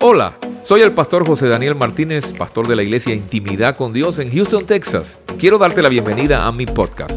[0.00, 4.30] Hola, soy el pastor José Daniel Martínez, pastor de la iglesia Intimidad con Dios en
[4.30, 5.18] Houston, Texas.
[5.38, 7.12] Quiero darte la bienvenida a mi podcast,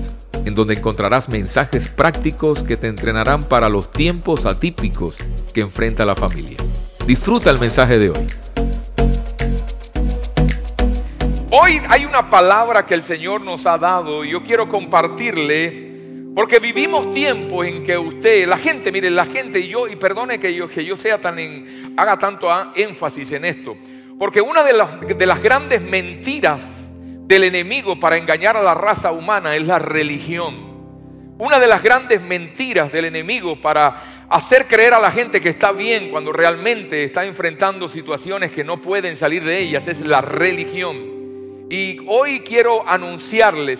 [0.45, 5.15] en donde encontrarás mensajes prácticos que te entrenarán para los tiempos atípicos
[5.53, 6.57] que enfrenta la familia.
[7.07, 8.27] Disfruta el mensaje de hoy.
[11.51, 15.90] Hoy hay una palabra que el Señor nos ha dado y yo quiero compartirle
[16.33, 20.39] porque vivimos tiempos en que usted, la gente, mire, la gente y yo, y perdone
[20.39, 23.75] que yo, que yo sea tan en, haga tanto énfasis en esto,
[24.17, 26.61] porque una de las, de las grandes mentiras
[27.31, 30.71] del enemigo para engañar a la raza humana es la religión.
[31.37, 35.71] Una de las grandes mentiras del enemigo para hacer creer a la gente que está
[35.71, 41.67] bien cuando realmente está enfrentando situaciones que no pueden salir de ellas es la religión.
[41.69, 43.79] Y hoy quiero anunciarles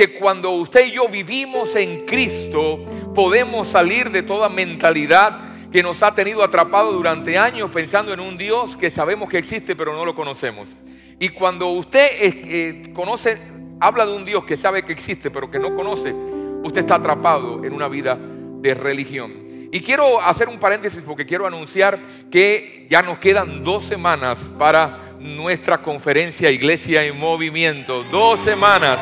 [0.00, 2.82] que cuando usted y yo vivimos en Cristo,
[3.14, 8.38] podemos salir de toda mentalidad que nos ha tenido atrapado durante años pensando en un
[8.38, 10.70] Dios que sabemos que existe pero no lo conocemos.
[11.18, 13.36] Y cuando usted eh, conoce,
[13.78, 16.14] habla de un Dios que sabe que existe pero que no conoce,
[16.62, 19.68] usted está atrapado en una vida de religión.
[19.70, 25.12] Y quiero hacer un paréntesis porque quiero anunciar que ya nos quedan dos semanas para
[25.18, 28.02] nuestra conferencia Iglesia en Movimiento.
[28.04, 28.98] Dos semanas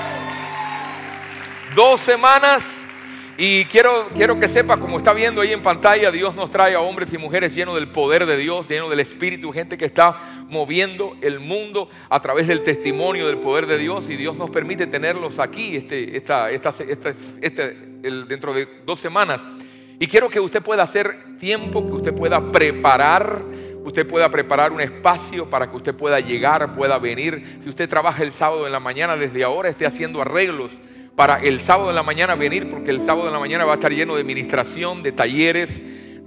[1.74, 2.84] dos semanas
[3.40, 6.80] y quiero, quiero que sepa, como está viendo ahí en pantalla, Dios nos trae a
[6.80, 11.16] hombres y mujeres llenos del poder de Dios, llenos del Espíritu, gente que está moviendo
[11.20, 15.38] el mundo a través del testimonio del poder de Dios y Dios nos permite tenerlos
[15.38, 16.74] aquí este, esta, esta,
[17.40, 19.40] este, dentro de dos semanas.
[20.00, 23.44] Y quiero que usted pueda hacer tiempo, que usted pueda preparar,
[23.84, 27.58] usted pueda preparar un espacio para que usted pueda llegar, pueda venir.
[27.62, 30.72] Si usted trabaja el sábado en la mañana, desde ahora esté haciendo arreglos
[31.18, 33.74] para el sábado en la mañana venir, porque el sábado en la mañana va a
[33.74, 35.68] estar lleno de administración, de talleres,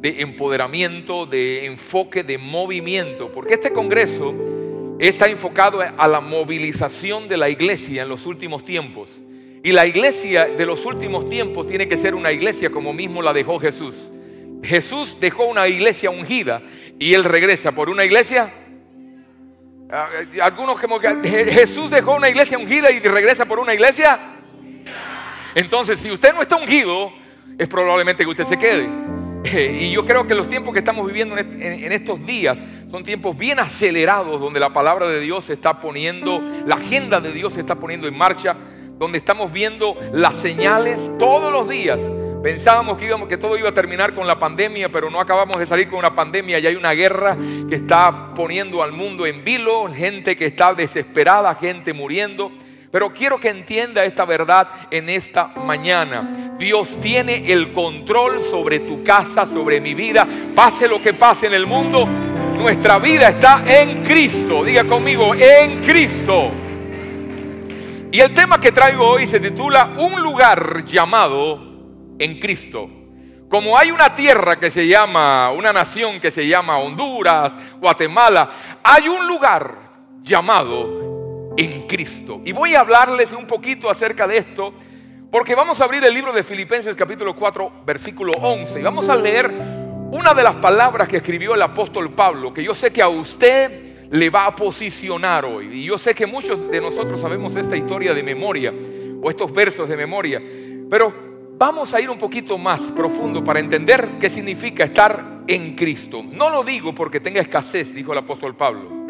[0.01, 4.35] de empoderamiento, de enfoque, de movimiento, porque este Congreso
[4.99, 9.07] está enfocado a la movilización de la iglesia en los últimos tiempos.
[9.63, 13.31] Y la iglesia de los últimos tiempos tiene que ser una iglesia como mismo la
[13.31, 13.95] dejó Jesús.
[14.61, 16.63] Jesús dejó una iglesia ungida
[16.99, 18.53] y él regresa por una iglesia.
[19.89, 20.09] Ah,
[20.41, 21.15] algunos como que
[21.49, 24.30] Jesús dejó una iglesia ungida y regresa por una iglesia
[25.55, 27.11] entonces, si usted no está ungido,
[27.57, 28.89] es probablemente que usted se quede.
[29.79, 32.57] Y yo creo que los tiempos que estamos viviendo en estos días
[32.91, 37.31] son tiempos bien acelerados donde la palabra de Dios se está poniendo, la agenda de
[37.31, 38.55] Dios se está poniendo en marcha,
[38.99, 41.97] donde estamos viendo las señales todos los días.
[42.43, 45.87] Pensábamos que, íbamos, todo iba a terminar con la pandemia, pero no acabamos de salir
[45.87, 46.59] con una pandemia.
[46.59, 47.37] Ya hay una guerra
[47.69, 52.51] que está poniendo al mundo en vilo, gente que está desesperada, gente muriendo.
[52.91, 56.55] Pero quiero que entienda esta verdad en esta mañana.
[56.59, 60.27] Dios tiene el control sobre tu casa, sobre mi vida.
[60.53, 62.05] Pase lo que pase en el mundo,
[62.57, 64.65] nuestra vida está en Cristo.
[64.65, 66.51] Diga conmigo, en Cristo.
[68.11, 71.61] Y el tema que traigo hoy se titula Un lugar llamado
[72.19, 72.89] en Cristo.
[73.47, 78.49] Como hay una tierra que se llama, una nación que se llama Honduras, Guatemala,
[78.83, 79.77] hay un lugar
[80.21, 81.10] llamado
[81.57, 82.41] en Cristo.
[82.43, 84.73] Y voy a hablarles un poquito acerca de esto,
[85.29, 89.15] porque vamos a abrir el libro de Filipenses capítulo 4, versículo 11, y vamos a
[89.15, 89.51] leer
[90.11, 94.09] una de las palabras que escribió el apóstol Pablo, que yo sé que a usted
[94.11, 95.69] le va a posicionar hoy.
[95.71, 98.73] Y yo sé que muchos de nosotros sabemos esta historia de memoria,
[99.23, 100.41] o estos versos de memoria,
[100.89, 101.13] pero
[101.57, 106.23] vamos a ir un poquito más profundo para entender qué significa estar en Cristo.
[106.23, 109.00] No lo digo porque tenga escasez, dijo el apóstol Pablo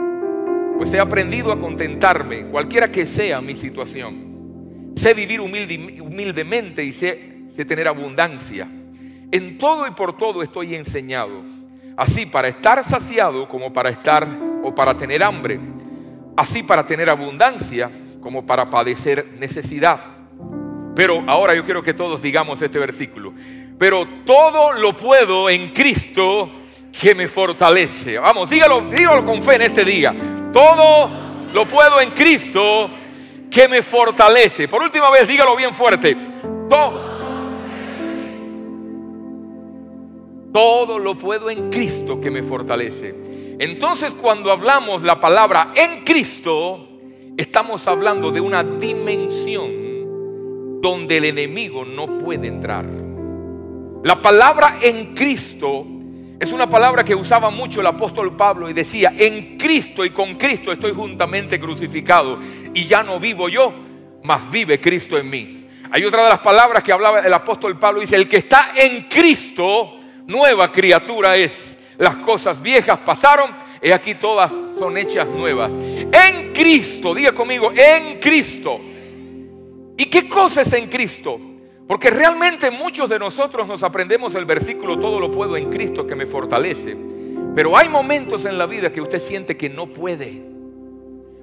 [0.82, 4.92] pues he aprendido a contentarme, cualquiera que sea mi situación.
[4.96, 8.68] Sé vivir humildemente y sé, sé tener abundancia.
[9.32, 11.44] En todo y por todo estoy enseñado.
[11.96, 14.28] Así para estar saciado como para estar
[14.64, 15.60] o para tener hambre.
[16.36, 20.00] Así para tener abundancia como para padecer necesidad.
[20.96, 23.36] Pero ahora yo quiero que todos digamos este versículo.
[23.78, 26.50] Pero todo lo puedo en Cristo
[27.00, 28.18] que me fortalece.
[28.18, 30.41] Vamos, dígalo, dígalo con fe en este día.
[30.54, 31.10] Todo
[31.54, 32.90] lo puedo en Cristo
[33.50, 34.68] que me fortalece.
[34.68, 36.18] Por última vez, dígalo bien fuerte.
[40.54, 43.16] todo lo puedo en Cristo que me fortalece.
[43.60, 46.88] Entonces cuando hablamos la palabra en Cristo,
[47.38, 52.86] estamos hablando de una dimensión donde el enemigo no puede entrar.
[54.04, 55.86] La palabra en Cristo
[56.42, 60.34] es una palabra que usaba mucho el apóstol Pablo y decía, en Cristo y con
[60.34, 62.40] Cristo estoy juntamente crucificado
[62.74, 63.72] y ya no vivo yo,
[64.24, 65.68] mas vive Cristo en mí.
[65.92, 69.04] Hay otra de las palabras que hablaba el apóstol Pablo, dice, el que está en
[69.04, 71.78] Cristo nueva criatura es.
[72.00, 75.70] Las cosas viejas pasaron, y aquí todas son hechas nuevas.
[75.70, 78.82] En Cristo, diga conmigo, en Cristo.
[79.96, 81.40] ¿Y qué cosa es en Cristo?
[81.92, 86.16] Porque realmente muchos de nosotros nos aprendemos el versículo, todo lo puedo en Cristo que
[86.16, 86.96] me fortalece.
[87.54, 90.42] Pero hay momentos en la vida que usted siente que no puede.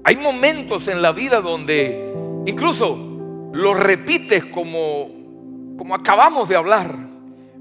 [0.04, 2.14] Hay momentos en la vida donde
[2.46, 2.96] incluso
[3.52, 5.10] lo repites como,
[5.76, 6.96] como acabamos de hablar.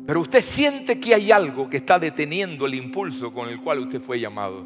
[0.06, 4.00] Pero usted siente que hay algo que está deteniendo el impulso con el cual usted
[4.00, 4.66] fue llamado.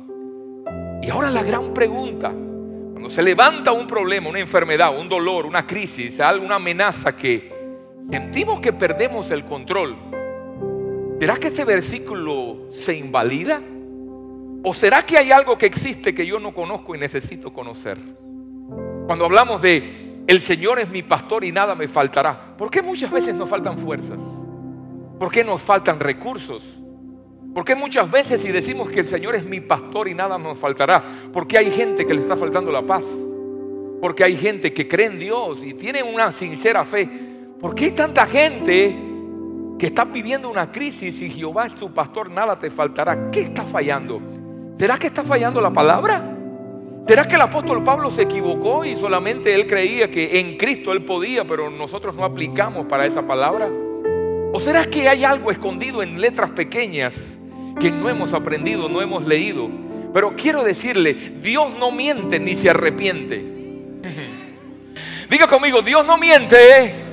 [1.02, 5.66] Y ahora la gran pregunta, cuando se levanta un problema, una enfermedad, un dolor, una
[5.66, 7.50] crisis, alguna amenaza que
[8.12, 9.96] sentimos que perdemos el control,
[11.19, 13.62] ¿será que este versículo se invalida?
[14.63, 17.98] ¿O será que hay algo que existe que yo no conozco y necesito conocer?
[19.08, 23.10] Cuando hablamos de el Señor es mi pastor y nada me faltará, ¿por qué muchas
[23.12, 24.19] veces nos faltan fuerzas?
[25.18, 26.63] ¿Por qué nos faltan recursos?
[27.54, 30.58] ¿Por qué muchas veces si decimos que el Señor es mi pastor y nada nos
[30.58, 31.04] faltará?
[31.34, 33.04] Porque hay gente que le está faltando la paz.
[34.00, 37.31] Porque hay gente que cree en Dios y tiene una sincera fe
[37.62, 38.98] ¿Por qué hay tanta gente
[39.78, 43.30] que está viviendo una crisis y Jehová es tu pastor, nada te faltará?
[43.30, 44.19] ¿Qué está fallando?
[44.80, 46.38] ¿Será que está fallando la palabra?
[47.08, 51.06] ¿Será que el apóstol Pablo se equivocó y solamente él creía que en Cristo él
[51.06, 53.69] podía, pero nosotros no aplicamos para esa palabra?
[54.54, 57.13] ¿O será que hay algo escondido en letras pequeñas
[57.80, 59.69] que no hemos aprendido, no hemos leído?
[60.12, 63.38] Pero quiero decirle, Dios no miente ni se arrepiente.
[65.30, 67.11] Diga conmigo, Dios no miente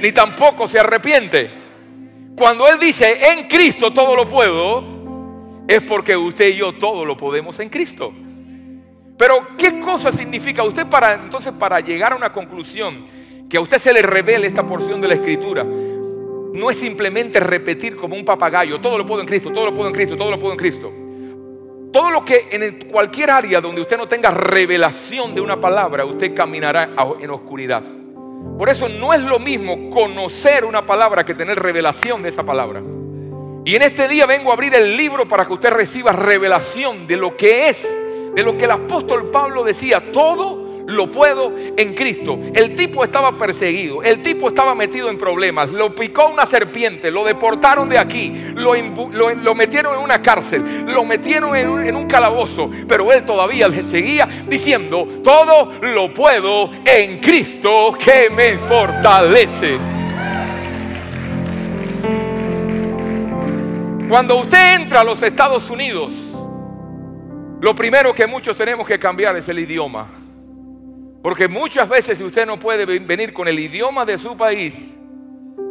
[0.00, 1.50] ni tampoco se arrepiente.
[2.36, 7.16] Cuando Él dice, en Cristo todo lo puedo, es porque usted y yo todo lo
[7.16, 8.12] podemos en Cristo.
[9.18, 13.04] Pero ¿qué cosa significa usted para entonces para llegar a una conclusión
[13.50, 15.64] que a usted se le revele esta porción de la escritura?
[15.64, 19.88] No es simplemente repetir como un papagayo, todo lo puedo en Cristo, todo lo puedo
[19.88, 20.92] en Cristo, todo lo puedo en Cristo.
[21.92, 26.34] Todo lo que en cualquier área donde usted no tenga revelación de una palabra, usted
[26.34, 27.82] caminará en oscuridad.
[28.58, 32.82] Por eso no es lo mismo conocer una palabra que tener revelación de esa palabra.
[33.64, 37.16] Y en este día vengo a abrir el libro para que usted reciba revelación de
[37.16, 37.86] lo que es,
[38.34, 42.38] de lo que el apóstol Pablo decía, todo lo puedo en Cristo.
[42.54, 47.24] El tipo estaba perseguido, el tipo estaba metido en problemas, lo picó una serpiente, lo
[47.24, 52.70] deportaron de aquí, lo, metieron en una cárcel, lo metieron en un, en un calabozo,
[52.88, 59.76] pero él todavía seguía diciendo, todo lo puedo en Cristo que me fortalece.
[64.08, 66.14] Cuando usted entra a los Estados Unidos,
[67.60, 70.27] lo primero que muchos tenemos que cambiar es el idioma.
[71.22, 74.74] Porque muchas veces usted no puede venir con el idioma de su país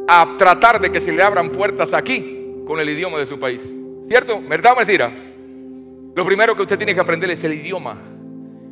[0.07, 3.61] a tratar de que se le abran puertas aquí con el idioma de su país.
[4.07, 4.41] ¿Cierto?
[4.41, 5.11] ¿Verdad o mentira?
[6.15, 7.97] Lo primero que usted tiene que aprender es el idioma.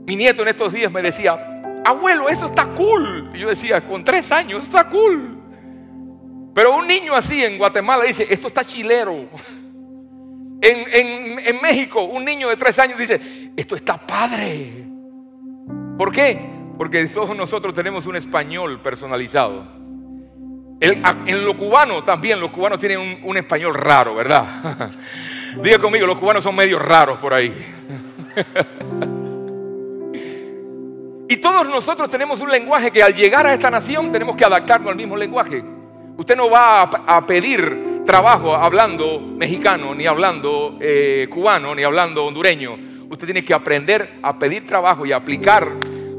[0.06, 3.31] Mi nieto en estos días me decía, abuelo, eso está cool.
[3.33, 5.38] Y yo decía, con tres años, está cool.
[6.54, 9.30] Pero un niño así en Guatemala dice, esto está chilero.
[10.62, 14.88] En México, un niño de tres años dice, esto está padre.
[15.95, 16.55] ¿Por qué?
[16.77, 19.66] Porque todos nosotros tenemos un español personalizado.
[20.80, 24.92] en lo cubano también, los cubanos tienen un, español raro, ¿verdad?
[25.63, 27.54] Diga conmigo, los cubanos son medio raros por ahí.
[31.30, 34.90] y todos nosotros tenemos un lenguaje que al llegar a esta nación tenemos que adaptarnos
[34.90, 35.64] al mismo lenguaje.
[36.18, 42.78] Usted no va a, pedir trabajo hablando mexicano, ni hablando eh, cubano, ni hablando hondureño.
[43.09, 45.71] Usted tiene que aprender a pedir trabajo y aplicar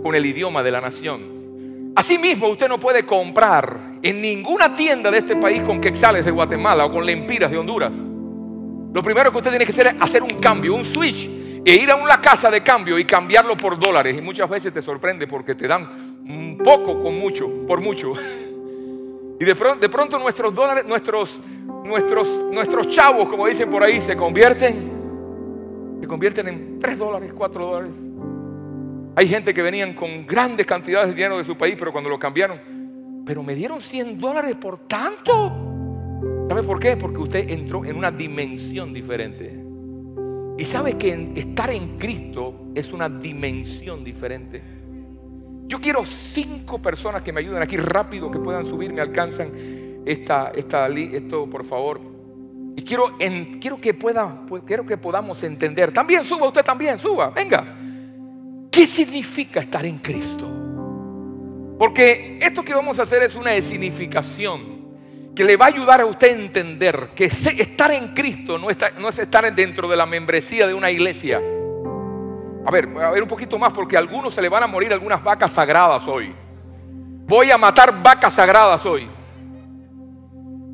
[0.06, 1.92] con el idioma de la nación.
[1.96, 6.84] Asimismo, usted no puede comprar en ninguna tienda de este país con quexales de Guatemala
[6.84, 7.90] o con lempiras de Honduras.
[7.92, 11.28] Lo primero que usted tiene que hacer es hacer un cambio, un switch,
[11.64, 14.16] e ir a una casa de cambio y cambiarlo por dólares.
[14.16, 15.88] Y muchas veces te sorprende porque te dan
[16.28, 18.12] un poco con mucho, por mucho.
[19.40, 21.40] Y de pronto, nuestros dólares, nuestros,
[21.84, 27.66] nuestros, nuestros chavos, como dicen por ahí, se convierten, se convierten en 3 dólares, 4
[27.66, 27.92] dólares.
[29.18, 32.18] Hay gente que venían con grandes cantidades de dinero de su país, pero cuando lo
[32.18, 36.46] cambiaron, pero me dieron 100 dólares por tanto.
[36.50, 36.98] ¿Sabe por qué?
[36.98, 39.58] Porque usted entró en una dimensión diferente.
[40.58, 44.62] Y sabe que estar en Cristo es una dimensión diferente.
[45.66, 49.50] Yo quiero cinco personas que me ayuden aquí rápido, que puedan subir, me alcanzan
[50.04, 52.02] esta, esta, esto, por favor.
[52.76, 53.16] Y quiero,
[53.62, 55.90] quiero, que pueda, quiero que podamos entender.
[55.90, 57.85] También suba, usted también, suba, venga.
[58.76, 60.46] ¿Qué significa estar en Cristo?
[61.78, 66.04] Porque esto que vamos a hacer es una significación que le va a ayudar a
[66.04, 70.74] usted a entender que estar en Cristo no, es estar dentro de la membresía de
[70.74, 71.38] una iglesia.
[72.66, 74.92] A ver, a ver un poquito más porque a algunos se le van a morir
[74.92, 76.34] algunas vacas sagradas hoy.
[77.26, 79.08] Voy a matar vacas sagradas hoy.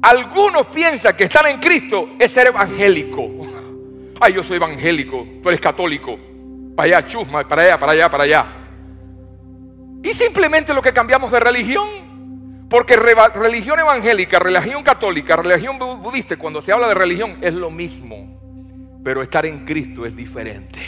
[0.03, 3.31] Algunos piensan que estar en Cristo es ser evangélico.
[4.21, 6.32] Ay, yo soy evangélico, tú eres católico.
[6.77, 8.47] Para allá, chusma, para allá, para allá, para allá.
[10.03, 11.89] Y simplemente lo que cambiamos de religión.
[12.69, 18.41] Porque religión evangélica, religión católica, religión budista, cuando se habla de religión es lo mismo.
[19.05, 20.81] Pero estar en Cristo es diferente.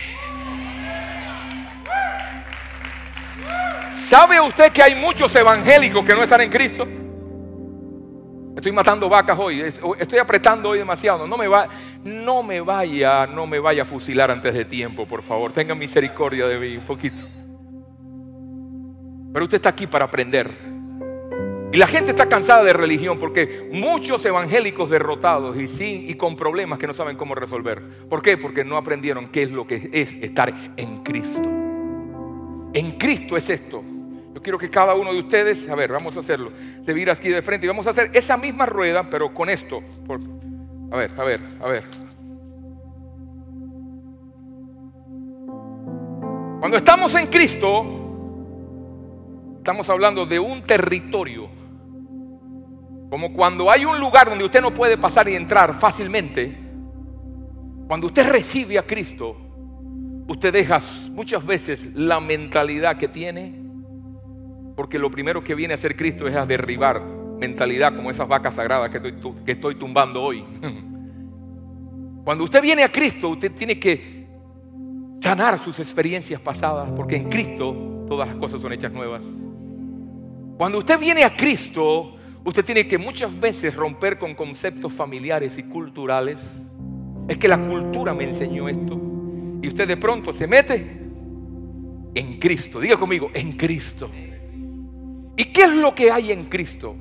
[4.08, 6.88] ¿Sabe usted que hay muchos evangélicos que no están en Cristo?
[8.56, 9.60] Estoy matando vacas hoy,
[9.98, 11.26] estoy apretando hoy demasiado.
[11.26, 11.68] No me, va,
[12.04, 15.52] no me vaya, no me vaya a fusilar antes de tiempo, por favor.
[15.52, 17.20] Tenga misericordia de mí un poquito.
[19.32, 20.74] Pero usted está aquí para aprender.
[21.72, 26.36] Y la gente está cansada de religión porque muchos evangélicos derrotados y, sin, y con
[26.36, 27.82] problemas que no saben cómo resolver.
[28.08, 28.38] ¿Por qué?
[28.38, 31.42] Porque no aprendieron qué es lo que es estar en Cristo.
[32.74, 33.82] En Cristo es esto.
[34.34, 36.50] Yo quiero que cada uno de ustedes, a ver, vamos a hacerlo,
[36.84, 39.80] se vira aquí de frente y vamos a hacer esa misma rueda, pero con esto.
[40.90, 41.84] a ver, a ver, a ver.
[46.58, 47.84] Cuando estamos en Cristo,
[49.58, 51.48] estamos hablando de un territorio.
[53.10, 56.58] Como cuando hay un lugar donde usted no puede pasar y entrar fácilmente.
[57.86, 59.36] Cuando usted recibe a Cristo,
[60.26, 60.80] usted deja
[61.12, 63.63] muchas veces la mentalidad que tiene
[64.74, 67.02] porque lo primero que viene a hacer Cristo es a derribar
[67.38, 70.44] mentalidad como esas vacas sagradas que estoy, que estoy tumbando hoy.
[72.24, 74.26] Cuando usted viene a Cristo, usted tiene que
[75.20, 79.22] sanar sus experiencias pasadas, porque en Cristo todas las cosas son hechas nuevas.
[80.56, 85.64] Cuando usted viene a Cristo, usted tiene que muchas veces romper con conceptos familiares y
[85.64, 86.38] culturales.
[87.28, 89.00] Es que la cultura me enseñó esto.
[89.62, 91.04] Y usted de pronto se mete
[92.14, 92.80] en Cristo.
[92.80, 94.10] Diga conmigo, en Cristo.
[95.36, 96.94] ¿Y qué es lo que hay en Cristo?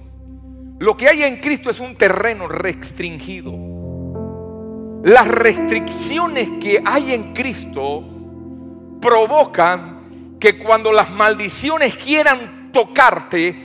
[0.79, 3.53] Lo que hay en Cristo es un terreno restringido.
[5.03, 8.03] Las restricciones que hay en Cristo
[9.01, 13.55] provocan que cuando las maldiciones quieran tocarte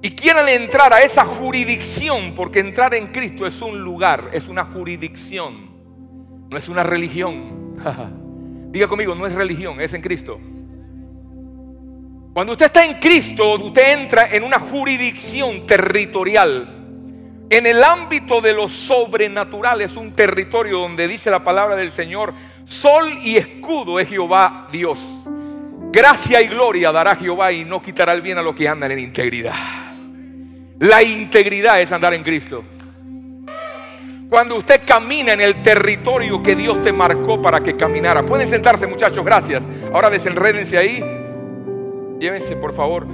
[0.00, 4.64] y quieran entrar a esa jurisdicción, porque entrar en Cristo es un lugar, es una
[4.64, 5.70] jurisdicción,
[6.48, 7.76] no es una religión.
[8.70, 10.40] Diga conmigo, no es religión, es en Cristo.
[12.32, 16.78] Cuando usted está en Cristo, usted entra en una jurisdicción territorial.
[17.50, 22.32] En el ámbito de lo sobrenatural es un territorio donde dice la palabra del Señor,
[22.64, 24.98] sol y escudo es Jehová Dios.
[25.92, 29.00] Gracia y gloria dará Jehová y no quitará el bien a los que andan en
[29.00, 29.54] integridad.
[30.78, 32.64] La integridad es andar en Cristo.
[34.30, 38.24] Cuando usted camina en el territorio que Dios te marcó para que caminara.
[38.24, 39.62] Pueden sentarse muchachos, gracias.
[39.92, 41.21] Ahora desenredense ahí.
[42.22, 43.04] Llévense, por favor.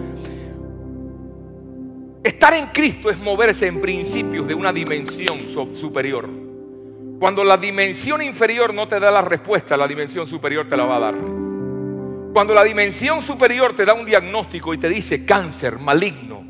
[2.22, 5.48] Estar en Cristo es moverse en principios de una dimensión
[5.80, 6.28] superior.
[7.18, 10.96] Cuando la dimensión inferior no te da la respuesta, la dimensión superior te la va
[10.96, 11.14] a dar.
[12.34, 16.44] Cuando la dimensión superior te da un diagnóstico y te dice cáncer, maligno,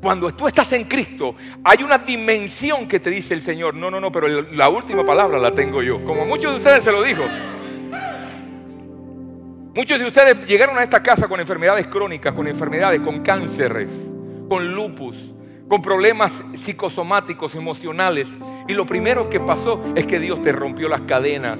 [0.00, 4.00] cuando tú estás en Cristo, hay una dimensión que te dice el Señor, no, no,
[4.00, 6.04] no, pero la última palabra la tengo yo.
[6.04, 7.24] Como muchos de ustedes se lo dijo,
[9.74, 13.88] Muchos de ustedes llegaron a esta casa con enfermedades crónicas, con enfermedades, con cánceres,
[14.48, 15.16] con lupus,
[15.68, 18.28] con problemas psicosomáticos, emocionales.
[18.68, 21.58] Y lo primero que pasó es que Dios te rompió las cadenas.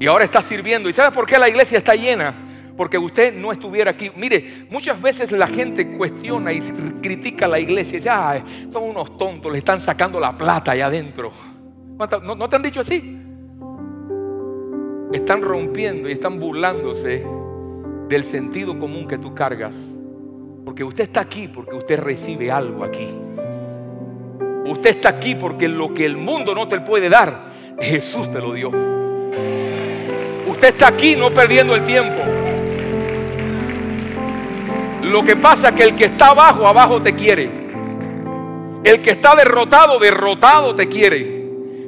[0.00, 0.88] Y ahora está sirviendo.
[0.88, 2.34] ¿Y sabes por qué la iglesia está llena?
[2.76, 4.10] Porque usted no estuviera aquí.
[4.16, 6.60] Mire, muchas veces la gente cuestiona y
[7.00, 7.92] critica a la iglesia.
[7.92, 11.30] Y dice, ah, son unos tontos, le están sacando la plata allá adentro.
[12.24, 13.27] ¿No, ¿No te han dicho así?
[15.12, 17.24] Están rompiendo y están burlándose
[18.08, 19.74] del sentido común que tú cargas.
[20.64, 23.08] Porque usted está aquí porque usted recibe algo aquí.
[24.66, 28.52] Usted está aquí porque lo que el mundo no te puede dar, Jesús te lo
[28.52, 28.70] dio.
[30.46, 32.20] Usted está aquí no perdiendo el tiempo.
[35.04, 37.50] Lo que pasa es que el que está abajo, abajo te quiere.
[38.84, 41.37] El que está derrotado, derrotado te quiere.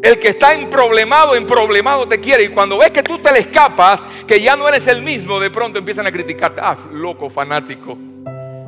[0.02, 2.44] El que está en problemado, en problemado te quiere.
[2.44, 5.50] Y cuando ves que tú te le escapas, que ya no eres el mismo, de
[5.50, 6.60] pronto empiezan a criticarte.
[6.62, 7.98] Ah, loco, fanático.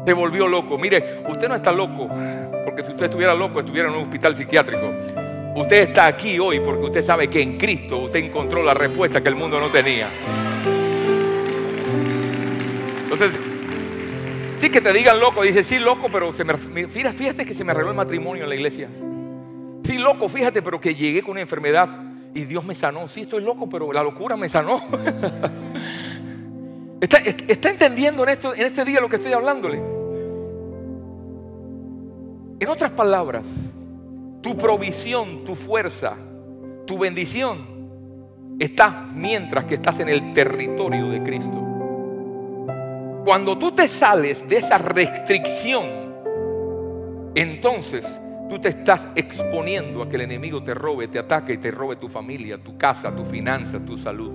[0.05, 0.77] Te volvió loco.
[0.77, 2.09] Mire, usted no está loco.
[2.65, 4.93] Porque si usted estuviera loco, estuviera en un hospital psiquiátrico.
[5.57, 9.29] Usted está aquí hoy porque usted sabe que en Cristo usted encontró la respuesta que
[9.29, 10.11] el mundo no tenía.
[13.05, 13.39] Entonces,
[14.59, 16.57] sí que te digan loco, dice sí loco, pero se me,
[16.89, 18.89] fíjate que se me arregló el matrimonio en la iglesia.
[19.85, 21.89] Sí, loco, fíjate, pero que llegué con una enfermedad
[22.35, 23.09] y Dios me sanó.
[23.09, 24.81] Sí, estoy loco, pero la locura me sanó.
[27.01, 29.83] ¿Está, está entendiendo en, esto, en este día lo que estoy hablándole?
[32.61, 33.45] En otras palabras,
[34.41, 36.17] tu provisión, tu fuerza,
[36.87, 37.73] tu bendición
[38.59, 41.59] está mientras que estás en el territorio de Cristo.
[43.25, 45.87] Cuando tú te sales de esa restricción,
[47.35, 48.07] entonces
[48.53, 51.97] tú te estás exponiendo a que el enemigo te robe, te ataque y te robe
[51.97, 54.31] tu familia, tu casa, tu finanza, tu salud.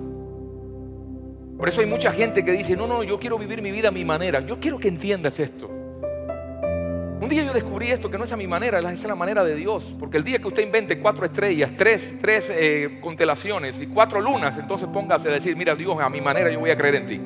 [1.56, 3.92] Por eso hay mucha gente que dice, no, no, yo quiero vivir mi vida a
[3.92, 4.40] mi manera.
[4.40, 5.68] Yo quiero que entiendas esto.
[5.68, 9.44] Un día yo descubrí esto, que no es a mi manera, es a la manera
[9.44, 9.94] de Dios.
[10.00, 14.58] Porque el día que usted invente cuatro estrellas, tres, tres eh, constelaciones y cuatro lunas,
[14.58, 17.20] entonces póngase a decir, mira Dios, a mi manera yo voy a creer en ti.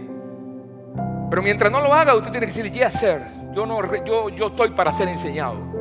[1.30, 3.22] Pero mientras no lo haga, usted tiene que decir, yes, sir,
[3.56, 5.72] yo, no, yo, yo estoy para ser enseñado.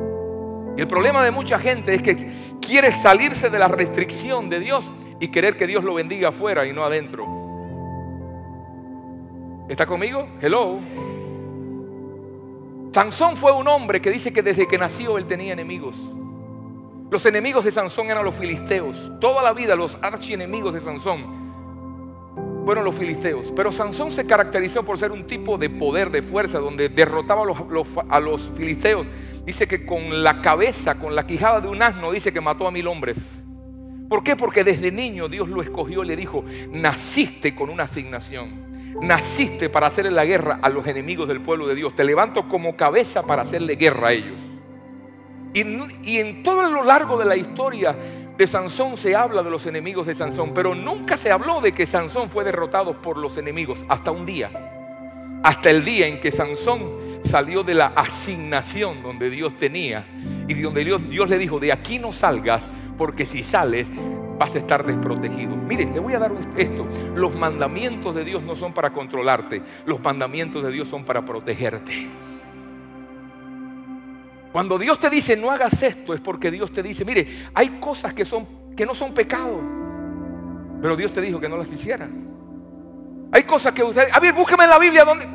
[0.76, 5.28] El problema de mucha gente es que quiere salirse de la restricción de Dios y
[5.28, 7.26] querer que Dios lo bendiga afuera y no adentro.
[9.68, 10.28] ¿Está conmigo?
[10.40, 10.80] Hello.
[12.92, 15.96] Sansón fue un hombre que dice que desde que nació él tenía enemigos.
[17.10, 18.96] Los enemigos de Sansón eran los filisteos.
[19.20, 21.41] Toda la vida los archienemigos de Sansón
[22.64, 23.52] fueron los filisteos.
[23.54, 27.42] Pero Sansón se caracterizó por ser un tipo de poder, de fuerza, donde derrotaba
[28.08, 29.06] a los, filisteos.
[29.44, 32.70] Dice que con la cabeza, con la quijada de un asno, dice que mató a
[32.70, 33.18] mil hombres.
[34.08, 34.36] ¿Por qué?
[34.36, 38.72] Porque desde niño Dios lo escogió y le dijo, naciste con una asignación.
[39.00, 41.96] Naciste para hacerle la guerra a los enemigos del pueblo de Dios.
[41.96, 44.38] Te levanto como cabeza para hacerle guerra a ellos.
[45.54, 47.94] Y, en todo lo largo de la historia
[48.36, 51.86] de Sansón se habla de los enemigos de Sansón, pero nunca se habló de que
[51.86, 54.50] Sansón fue derrotado por los enemigos hasta un día.
[55.42, 60.06] Hasta el día en que Sansón salió de la asignación donde Dios tenía
[60.48, 62.62] y donde Dios, Dios le dijo, de aquí no salgas,
[62.96, 63.88] porque si sales
[64.38, 65.54] vas a estar desprotegido.
[65.56, 66.86] Mire, le voy a dar esto.
[67.14, 72.08] Los mandamientos de Dios no son para controlarte, los mandamientos de Dios son para protegerte.
[74.52, 78.12] Cuando Dios te dice no hagas esto es porque Dios te dice, mire, hay cosas
[78.12, 79.60] que, son, que no son pecado,
[80.80, 82.10] pero Dios te dijo que no las hicieras.
[83.32, 85.26] Hay cosas que usted, a ver, búsqueme en la Biblia donde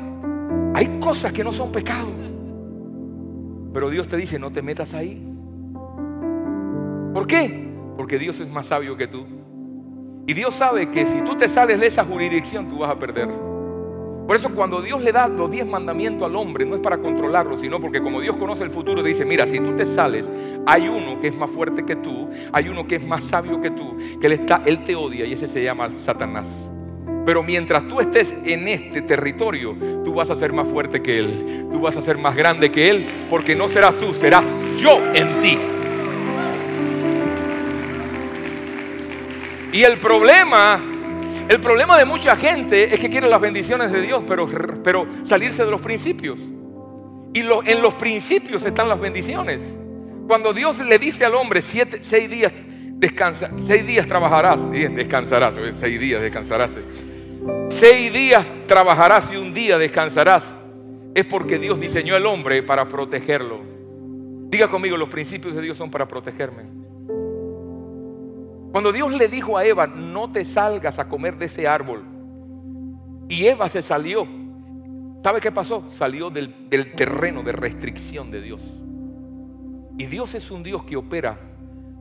[0.74, 2.08] hay cosas que no son pecado,
[3.74, 5.20] pero Dios te dice no te metas ahí.
[7.12, 7.68] ¿Por qué?
[7.96, 9.26] Porque Dios es más sabio que tú.
[10.28, 13.28] Y Dios sabe que si tú te sales de esa jurisdicción, tú vas a perder.
[14.28, 17.56] Por eso cuando Dios le da los diez mandamientos al hombre, no es para controlarlo,
[17.56, 20.26] sino porque como Dios conoce el futuro, dice, mira, si tú te sales,
[20.66, 23.70] hay uno que es más fuerte que tú, hay uno que es más sabio que
[23.70, 26.44] tú, que él, está, él te odia y ese se llama Satanás.
[27.24, 31.66] Pero mientras tú estés en este territorio, tú vas a ser más fuerte que él,
[31.72, 34.44] tú vas a ser más grande que él, porque no serás tú, serás
[34.76, 35.58] yo en ti.
[39.72, 40.78] Y el problema,
[41.48, 44.46] el problema de mucha gente es que quiere las bendiciones de Dios, pero,
[44.84, 46.38] pero salirse de los principios.
[47.32, 49.60] Y en los principios están las bendiciones.
[50.26, 52.52] Cuando Dios le dice al hombre, siete, seis días
[52.98, 56.70] descansa, seis días trabajarás, descansarás, seis días descansarás.
[57.70, 60.54] Seis días trabajarás y un día descansarás.
[61.14, 63.60] Es porque Dios diseñó al hombre para protegerlo.
[64.50, 66.87] Diga conmigo, los principios de Dios son para protegerme.
[68.72, 72.04] Cuando Dios le dijo a Eva, no te salgas a comer de ese árbol,
[73.28, 74.26] y Eva se salió,
[75.22, 75.84] ¿sabe qué pasó?
[75.90, 78.60] Salió del, del terreno de restricción de Dios.
[79.98, 81.38] Y Dios es un Dios que opera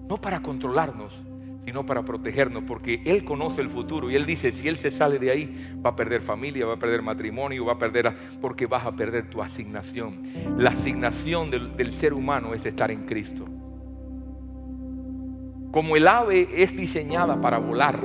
[0.10, 1.13] no para controlarnos,
[1.65, 5.19] sino para protegernos, porque Él conoce el futuro y Él dice, si Él se sale
[5.19, 8.86] de ahí, va a perder familia, va a perder matrimonio, va a perder, porque vas
[8.86, 10.23] a perder tu asignación.
[10.58, 13.45] La asignación del, del ser humano es estar en Cristo.
[15.78, 18.00] Como el ave es diseñada para volar,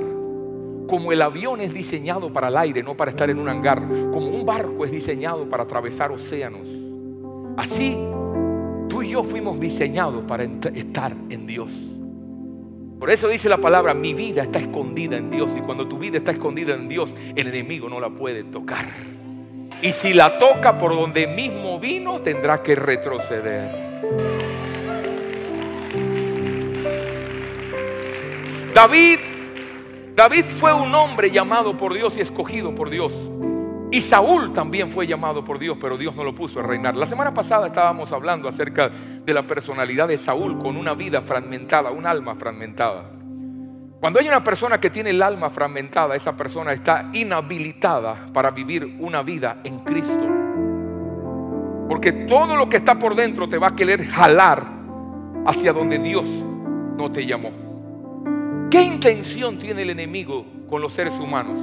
[0.87, 3.79] como el avión es diseñado para el aire, no para estar en un hangar,
[4.11, 6.67] como un barco es diseñado para atravesar océanos.
[7.57, 7.97] Así,
[8.89, 11.71] tú y yo fuimos diseñados para estar en Dios.
[12.99, 15.49] Por eso dice la palabra, mi vida está escondida en Dios.
[15.57, 18.85] Y cuando tu vida está escondida en Dios, el enemigo no la puede tocar.
[19.81, 24.42] Y si la toca por donde mismo vino, tendrá que retroceder.
[28.73, 29.19] David,
[30.15, 33.13] David fue un hombre llamado por Dios y escogido por Dios.
[33.91, 36.95] Y Saúl también fue llamado por Dios, pero Dios no lo puso a reinar.
[36.95, 41.91] La semana pasada estábamos hablando acerca de la personalidad de Saúl con una vida fragmentada,
[41.91, 43.11] un alma fragmentada.
[43.99, 48.97] Cuando hay una persona que tiene el alma fragmentada, esa persona está inhabilitada para vivir
[48.99, 50.27] una vida en Cristo.
[51.87, 54.65] Porque todo lo que está por dentro te va a querer jalar
[55.45, 56.25] hacia donde Dios
[56.97, 57.72] no te llamó.
[58.73, 61.59] ¿Qué intención tiene el enemigo con los seres humanos?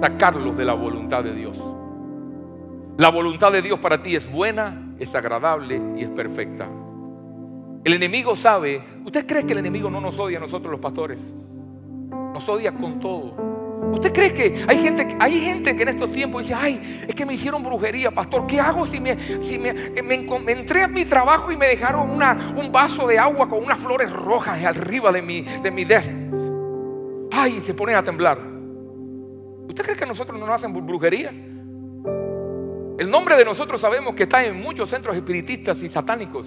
[0.00, 1.54] Sacarlos de la voluntad de Dios.
[2.96, 6.66] La voluntad de Dios para ti es buena, es agradable y es perfecta.
[7.84, 11.18] El enemigo sabe, ¿usted cree que el enemigo no nos odia a nosotros los pastores?
[12.32, 13.34] Nos odia con todo.
[13.92, 17.26] ¿Usted cree que hay gente, hay gente que en estos tiempos dice, ay, es que
[17.26, 18.46] me hicieron brujería, pastor?
[18.46, 19.74] ¿Qué hago si me, si me,
[20.48, 24.10] entré a mi trabajo y me dejaron una, un vaso de agua con unas flores
[24.10, 26.10] rojas arriba de mi, de mi desk?
[27.38, 28.38] Ay, se ponen a temblar.
[29.68, 31.30] ¿Usted cree que nosotros no nos hacen brujería?
[32.98, 36.46] El nombre de nosotros sabemos que está en muchos centros espiritistas y satánicos.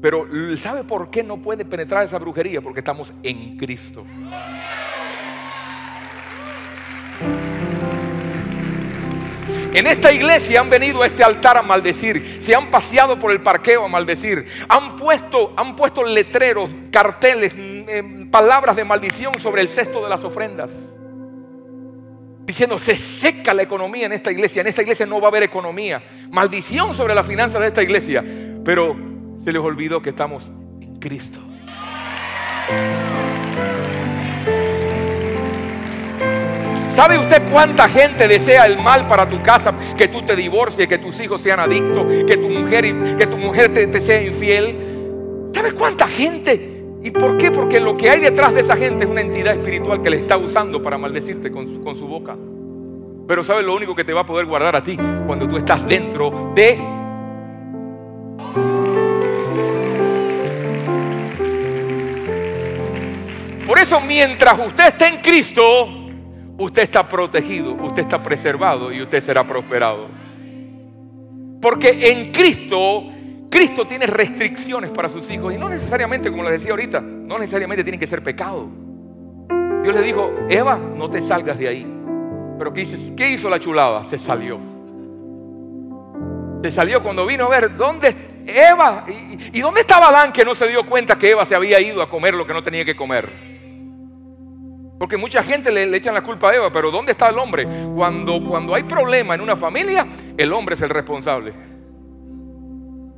[0.00, 0.26] Pero
[0.56, 2.62] ¿sabe por qué no puede penetrar esa brujería?
[2.62, 4.04] Porque estamos en Cristo.
[9.72, 13.40] En esta iglesia han venido a este altar a maldecir, se han paseado por el
[13.40, 19.62] parqueo a maldecir, han puesto, han puesto letreros, carteles, mm, em, palabras de maldición sobre
[19.62, 20.70] el cesto de las ofrendas
[22.50, 25.44] diciendo, se seca la economía en esta iglesia, en esta iglesia no va a haber
[25.44, 26.02] economía.
[26.30, 28.24] Maldición sobre la finanza de esta iglesia.
[28.64, 28.96] Pero
[29.44, 31.38] se les olvidó que estamos en Cristo.
[37.00, 39.72] ¿Sabe usted cuánta gente desea el mal para tu casa?
[39.96, 43.72] Que tú te divorcies, que tus hijos sean adictos, que tu mujer, que tu mujer
[43.72, 45.50] te, sea infiel.
[45.54, 47.50] ¿Sabe cuánta gente ¿Y por qué?
[47.50, 50.36] Porque lo que hay detrás de esa gente es una entidad espiritual que le está
[50.36, 52.36] usando para maldecirte con su, con su boca.
[53.26, 55.86] Pero ¿sabes lo único que te va a poder guardar a ti cuando tú estás
[55.86, 56.78] dentro de...
[63.66, 65.99] Por eso mientras usted esté en Cristo,
[66.60, 70.08] usted está protegido, usted está preservado y usted será prosperado.
[71.60, 73.10] Porque en Cristo
[73.50, 77.82] Cristo tiene restricciones para sus hijos y no necesariamente, como les decía ahorita, no necesariamente
[77.82, 78.68] tienen que ser pecado.
[79.82, 81.86] Dios le dijo, Eva, no te salgas de ahí.
[82.58, 84.04] Pero ¿qué, ¿qué hizo la chulada?
[84.04, 84.58] Se salió.
[86.62, 88.14] Se salió cuando vino a ver dónde
[88.46, 91.80] Eva y, y dónde estaba Adán que no se dio cuenta que Eva se había
[91.80, 93.49] ido a comer lo que no tenía que comer.
[95.00, 97.66] Porque mucha gente le, echan la culpa a Eva, pero ¿dónde está el hombre?
[97.96, 101.54] Cuando, cuando hay problema en una familia, el hombre es el responsable.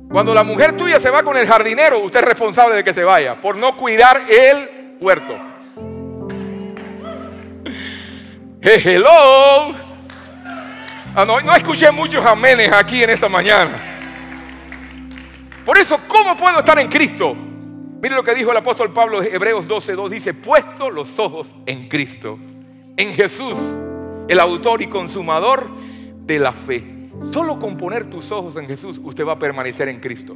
[0.09, 3.03] Cuando la mujer tuya se va con el jardinero, usted es responsable de que se
[3.03, 5.35] vaya por no cuidar el huerto.
[8.61, 9.75] Hello.
[11.13, 13.73] Ah, no, no escuché muchos amenes aquí en esta mañana.
[15.65, 17.35] Por eso, ¿cómo puedo estar en Cristo?
[18.03, 20.09] Mire lo que dijo el apóstol Pablo en Hebreos 12:2.
[20.09, 22.37] Dice, puesto los ojos en Cristo,
[22.97, 23.57] en Jesús,
[24.27, 25.69] el autor y consumador
[26.25, 26.93] de la fe
[27.31, 30.35] Solo con poner tus ojos en Jesús, usted va a permanecer en Cristo.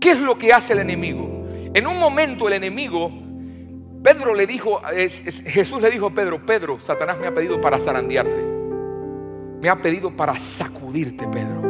[0.00, 1.46] ¿Qué es lo que hace el enemigo?
[1.74, 3.10] En un momento el enemigo,
[4.02, 4.80] Pedro le dijo,
[5.46, 8.44] Jesús le dijo a Pedro, Pedro, Satanás me ha pedido para zarandearte.
[9.60, 11.62] Me ha pedido para sacudirte, Pedro.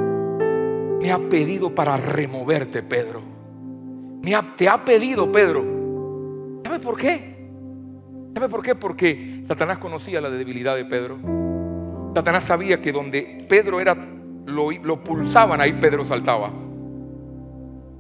[1.01, 3.34] Me ha pedido para removerte, Pedro.
[4.57, 5.63] Te ha pedido, Pedro.
[6.65, 7.35] ¿Sabe por qué?
[8.33, 8.75] ¿Sabe por qué?
[8.75, 11.19] Porque Satanás conocía la debilidad de Pedro.
[12.15, 13.95] Satanás sabía que donde Pedro era,
[14.47, 16.51] lo, lo pulsaban, ahí Pedro saltaba.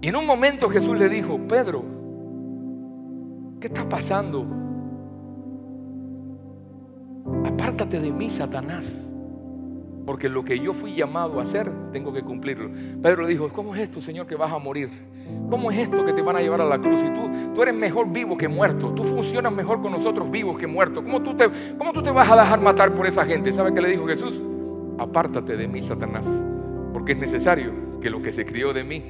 [0.00, 1.84] Y en un momento Jesús le dijo, Pedro,
[3.60, 4.46] ¿qué está pasando?
[7.44, 9.03] Apártate de mí, Satanás.
[10.06, 12.70] Porque lo que yo fui llamado a hacer, tengo que cumplirlo.
[13.02, 14.90] Pedro le dijo, ¿cómo es esto, Señor, que vas a morir?
[15.48, 17.02] ¿Cómo es esto que te van a llevar a la cruz?
[17.02, 18.90] Y tú, tú eres mejor vivo que muerto.
[18.90, 21.02] Tú funcionas mejor con nosotros vivos que muertos.
[21.02, 23.52] ¿Cómo tú, te, ¿Cómo tú te vas a dejar matar por esa gente?
[23.52, 24.40] ¿Sabe qué le dijo Jesús?
[24.98, 26.26] Apártate de mí, Satanás.
[26.92, 29.02] Porque es necesario que lo que se escribió de mí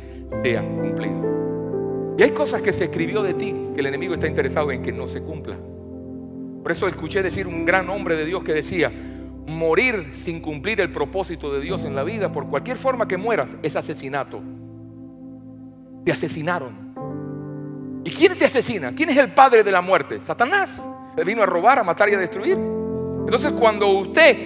[0.44, 2.14] sea cumplido.
[2.16, 4.92] Y hay cosas que se escribió de ti que el enemigo está interesado en que
[4.92, 5.56] no se cumpla.
[6.62, 8.92] Por eso escuché decir un gran hombre de Dios que decía,
[9.46, 13.48] morir sin cumplir el propósito de Dios en la vida, por cualquier forma que mueras,
[13.62, 14.40] es asesinato.
[16.04, 16.94] Te asesinaron.
[18.04, 18.94] ¿Y quién te asesina?
[18.94, 20.20] ¿Quién es el padre de la muerte?
[20.26, 20.70] Satanás.
[21.16, 22.56] Él vino a robar, a matar y a destruir.
[22.56, 24.36] Entonces cuando usted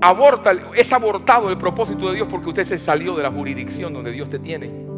[0.00, 4.12] aborta, es abortado el propósito de Dios porque usted se salió de la jurisdicción donde
[4.12, 4.88] Dios te tiene.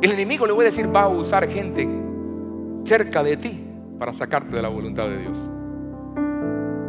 [0.00, 1.88] El enemigo, le voy a decir, va a usar gente
[2.84, 3.60] cerca de ti
[3.98, 5.36] para sacarte de la voluntad de Dios.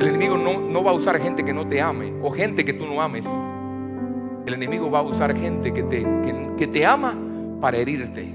[0.02, 2.88] El enemigo no, va a usar gente que no te ame o gente que tú
[2.88, 3.24] no ames.
[4.48, 6.04] El enemigo va a usar gente que te,
[6.58, 7.16] que te ama
[7.62, 8.34] para herirte.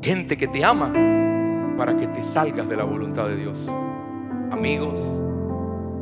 [0.00, 0.90] Gente que te ama
[1.76, 3.58] para que te salgas de la voluntad de Dios.
[4.50, 4.98] Amigos,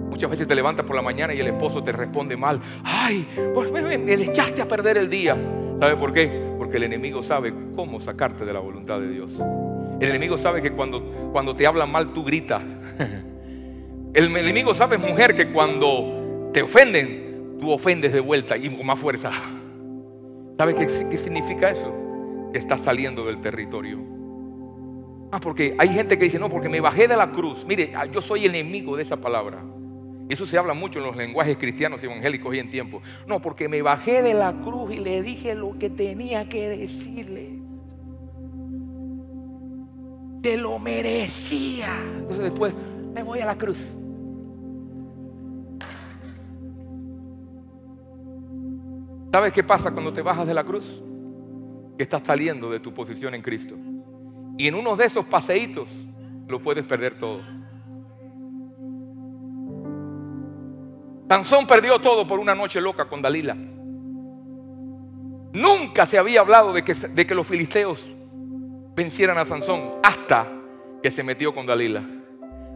[0.08, 2.60] muchas veces te levantas por la mañana y el esposo te responde mal.
[2.84, 5.36] Ay, pues me, me, echaste a perder el día.
[5.80, 6.54] ¿Sabe por qué?
[6.56, 9.32] Porque el enemigo sabe cómo sacarte de la voluntad de Dios.
[9.98, 12.62] El enemigo sabe que cuando, cuando te hablan mal tú gritas.
[14.12, 18.98] El enemigo sabe, mujer, que cuando te ofenden, tú ofendes de vuelta y con más
[18.98, 19.30] fuerza.
[20.58, 21.94] ¿Sabes qué, significa eso?
[22.52, 23.98] Estás saliendo del territorio.
[25.30, 27.64] Ah, porque hay gente que dice, no, porque me bajé de la cruz.
[27.64, 29.62] Mire, ah, yo soy enemigo de esa palabra.
[30.28, 33.00] Eso se habla mucho en los lenguajes cristianos y evangélicos hoy en tiempo.
[33.28, 37.60] No, porque me bajé de la cruz y le dije lo que tenía que decirle.
[40.42, 41.96] Te lo merecía.
[42.16, 42.74] Entonces después
[43.14, 43.78] me voy a la cruz.
[49.32, 50.84] ¿Sabes qué pasa cuando te bajas de la cruz?
[51.96, 53.76] Que estás saliendo de tu posición en Cristo.
[54.58, 55.88] Y en uno de esos paseitos
[56.48, 57.40] lo puedes perder todo.
[61.28, 63.56] Sansón perdió todo por una noche loca con Dalila.
[65.52, 68.04] Nunca se había hablado de que, de que los filisteos
[68.96, 70.48] vencieran a Sansón hasta
[71.00, 72.02] que se metió con Dalila.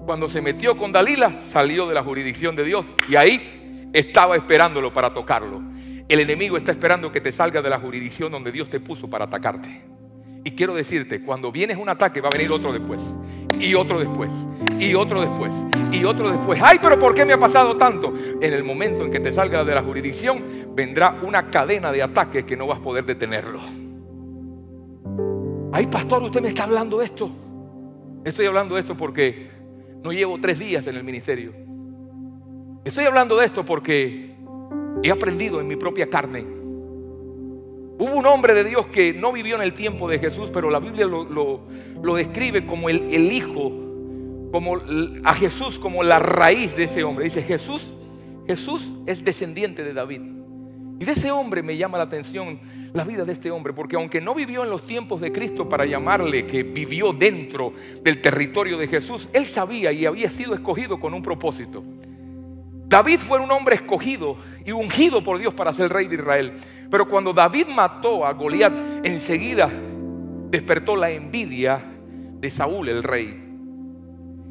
[0.06, 4.92] Cuando se metió con Dalila, salió de la jurisdicción de Dios y ahí estaba esperándolo
[4.92, 5.73] para tocarlo.
[6.06, 9.24] El enemigo está esperando que te salga de la jurisdicción donde Dios te puso para
[9.24, 9.82] atacarte.
[10.44, 13.02] Y quiero decirte, cuando vienes un ataque va a venir otro después,
[13.58, 14.30] y otro después,
[14.78, 15.50] y otro después,
[15.90, 16.60] y otro después.
[16.62, 18.12] Ay, pero ¿por qué me ha pasado tanto?
[18.42, 22.44] En el momento en que te salgas de la jurisdicción, vendrá una cadena de ataques
[22.44, 23.60] que no vas a poder detenerlo.
[25.72, 27.30] Ay, pastor, usted me está hablando de esto.
[28.26, 29.48] Estoy hablando de esto porque
[30.02, 31.54] no llevo tres días en el ministerio.
[32.84, 34.33] Estoy hablando de esto porque
[35.02, 36.44] he aprendido en mi propia carne
[37.96, 40.80] Hubo un hombre de Dios que no vivió en el tiempo de Jesús, pero la
[40.80, 43.70] Biblia lo, describe como el, el, hijo,
[44.50, 44.80] como
[45.22, 47.26] a Jesús como la raíz de ese hombre.
[47.26, 47.94] Dice Jesús,
[48.48, 50.22] Jesús es descendiente de David.
[50.98, 52.58] Y de ese hombre me llama la atención
[52.92, 55.86] la vida de este hombre, porque aunque no vivió en los tiempos de Cristo para
[55.86, 61.14] llamarle que vivió dentro del territorio de Jesús, él sabía y había sido escogido con
[61.14, 61.84] un propósito.
[62.86, 66.52] David fue un hombre escogido y ungido por Dios para ser rey de Israel.
[66.90, 68.72] Pero cuando David mató a Goliat,
[69.04, 69.70] enseguida
[70.50, 71.82] despertó la envidia
[72.40, 73.42] de Saúl, el rey.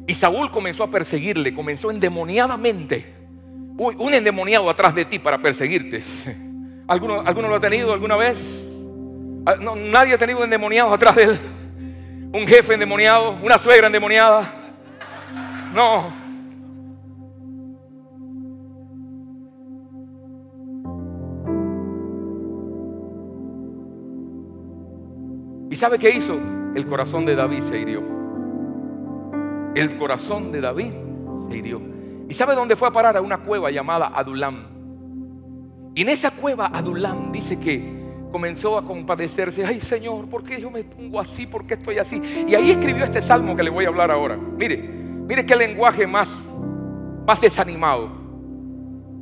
[0.06, 3.14] Y Saúl comenzó a perseguirle, comenzó endemoniadamente.
[3.78, 6.02] Uy, un endemoniado atrás de ti para perseguirte.
[6.86, 8.68] ¿Alguno, ¿alguno lo ha tenido alguna vez?
[9.46, 11.38] Ah, nadie ha tenido endemoniados atrás de él.
[12.32, 14.50] Un jefe endemoniado, una suegra endemoniada.
[15.72, 16.12] No,
[25.74, 26.38] ¿Y sabe qué hizo?
[26.76, 28.00] El corazón de David se hirió.
[29.74, 30.92] El corazón de David
[31.50, 31.82] se hirió.
[32.28, 33.16] ¿Y sabe dónde fue a parar?
[33.16, 34.68] A una cueva llamada Adulam.
[35.96, 37.82] Y en esa cueva Adulam dice que
[38.30, 39.66] comenzó a compadecerse.
[39.66, 41.44] Ay Señor, ¿por qué yo me pongo así?
[41.44, 42.22] ¿Por qué estoy así?
[42.46, 44.36] Y ahí escribió este salmo que le voy a hablar ahora.
[44.36, 46.28] Mire, mire qué lenguaje más,
[47.26, 48.23] más desanimado.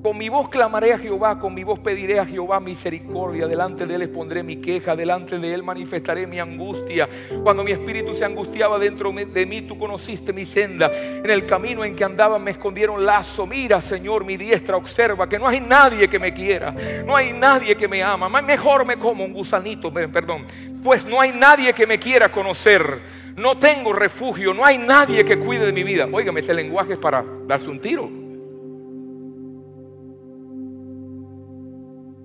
[0.02, 3.46] Con mi voz clamaré a Jehová, con mi voz pediré a Jehová misericordia.
[3.46, 7.08] Delante de Él expondré mi queja, delante de Él manifestaré mi angustia.
[7.44, 10.90] Cuando mi espíritu se angustiaba dentro de mí, tú conociste mi senda.
[10.92, 13.46] En el camino en que andaba me escondieron lazo.
[13.46, 16.74] Mira, Señor, mi diestra observa que no hay nadie que me quiera,
[17.06, 18.28] no hay nadie que me ama.
[18.42, 20.46] Mejor me como un gusanito, perdón.
[20.82, 23.22] Pues no hay nadie que me quiera conocer.
[23.36, 26.08] No tengo refugio, no hay nadie que cuide de mi vida.
[26.10, 28.21] Óigame, ese lenguaje es para darse un tiro.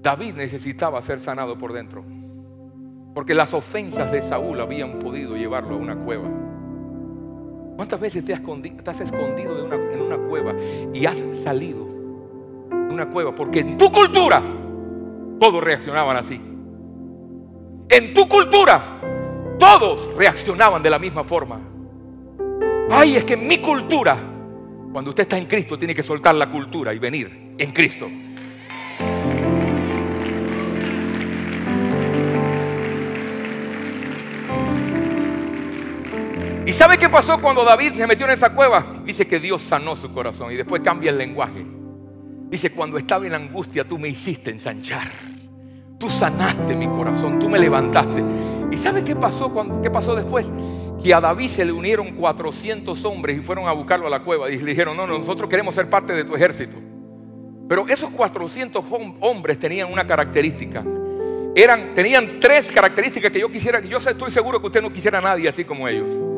[0.08, 2.02] David necesitaba ser sanado por dentro.
[3.14, 6.30] Porque las ofensas de Saúl habían podido llevarlo a una cueva.
[7.76, 8.40] ¿Cuántas veces te has
[9.02, 10.56] escondido, en una cueva
[10.94, 11.86] y has salido
[12.70, 13.36] de una cueva?
[13.36, 14.42] Porque en tu cultura
[15.42, 16.42] todos reaccionaban así.
[17.90, 19.02] En tu cultura
[19.60, 21.60] todos reaccionaban de la misma forma.
[22.90, 24.18] Ay, es que en mi cultura,
[24.94, 28.08] cuando usted está en Cristo, tiene que soltar la cultura y venir en Cristo.
[36.88, 38.94] Sabe qué pasó cuando David se metió en esa cueva?
[39.04, 41.66] Dice que Dios sanó su corazón y después cambia el lenguaje.
[42.50, 45.10] Dice, cuando estaba en angustia tú me hiciste ensanchar.
[46.00, 48.24] Tú sanaste mi corazón, tú me levantaste.
[48.72, 50.46] ¿Y sabe qué pasó, qué pasó después?
[51.04, 54.50] Que a David se le unieron 400 hombres y fueron a buscarlo a la cueva
[54.50, 56.78] y le dijeron, no, nosotros queremos ser parte de tu ejército.
[57.68, 58.86] Pero esos 400
[59.20, 60.86] hombres tenían una característica.
[61.54, 65.22] Eran, tenían tres características que yo quisiera, yo estoy seguro que usted no quisiera a
[65.22, 66.37] nadie así como ellos.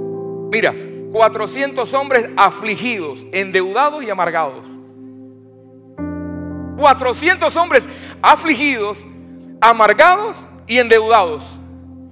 [0.52, 0.74] Mira,
[1.12, 4.66] 400 hombres afligidos, endeudados y amargados.
[6.78, 7.84] 400 hombres
[8.22, 8.98] afligidos,
[9.62, 10.36] amargados
[10.68, 11.44] y endeudados.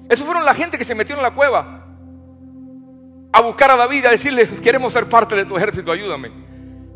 [0.10, 1.74] Esos fueron la gente que se metió en la cueva.
[3.34, 6.32] a buscar a David, a decirle, queremos ser parte de tu ejército, ayúdame.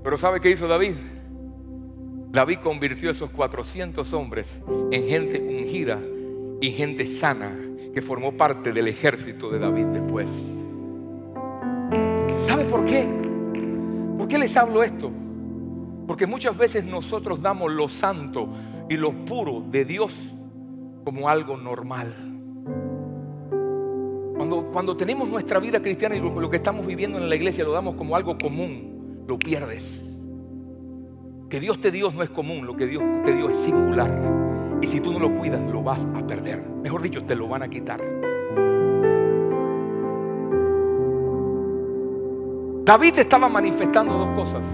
[0.04, 0.96] Pero ¿sabe qué hizo David?
[2.32, 4.48] David convirtió a esos 400 hombres
[4.92, 6.00] en gente ungida
[6.60, 7.52] y gente sana
[7.94, 10.28] que formó parte del ejército de David después.
[12.46, 13.08] ¿Sabe por qué?
[14.18, 15.12] ¿Por qué les hablo esto?
[16.08, 18.50] Porque muchas veces nosotros damos lo santo
[18.90, 20.14] y lo puro de Dios
[21.04, 22.14] como algo normal.
[24.36, 27.64] Cuando, cuando tenemos nuestra vida cristiana y lo, lo que estamos viviendo en la iglesia
[27.64, 30.08] lo damos como algo común, lo pierdes.
[31.50, 34.80] Que Dios te dio no es común, lo que Dios te dio es singular.
[34.82, 36.62] Y si tú no lo cuidas, lo vas a perder.
[36.82, 38.02] Mejor dicho, te lo van a quitar.
[42.84, 44.66] David estaba manifestando dos cosas.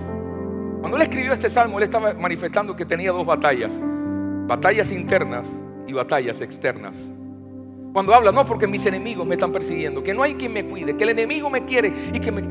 [0.80, 3.72] Cuando él escribió este salmo, él estaba manifestando que tenía dos batallas.
[4.48, 5.46] Batallas internas
[5.88, 6.96] y batallas externas.
[7.92, 10.96] Cuando habla, no porque mis enemigos me están persiguiendo, que no hay quien me cuide,
[10.96, 12.44] que el enemigo me quiere y que me...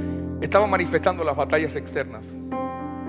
[0.43, 2.27] Estaba manifestando las batallas externas.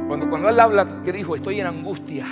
[0.07, 2.25] Cuando, cuando él habla, que dijo, estoy en angustia.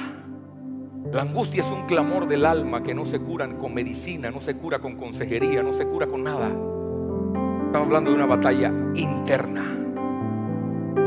[1.11, 4.55] La angustia es un clamor del alma que no se cura con medicina, no se
[4.55, 6.47] cura con consejería, no se cura con nada.
[6.47, 9.84] Estamos hablando de una batalla interna.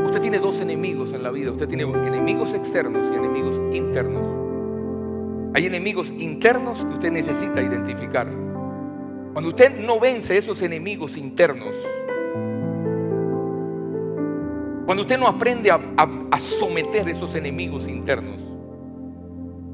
[0.09, 1.51] Usted tiene dos enemigos en la vida.
[1.51, 4.23] Usted tiene enemigos externos y enemigos internos.
[5.53, 8.27] Hay enemigos internos que usted necesita identificar.
[9.33, 11.75] Cuando usted no vence esos enemigos internos,
[14.87, 18.39] cuando usted no aprende a, a someter esos enemigos internos,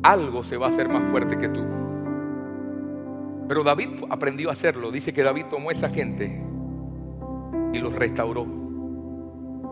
[0.03, 1.63] algo se va a hacer más fuerte que tú.
[3.47, 4.91] Pero David aprendió a hacerlo.
[4.91, 6.43] Dice que David tomó a esa gente
[7.71, 8.64] y los restauró.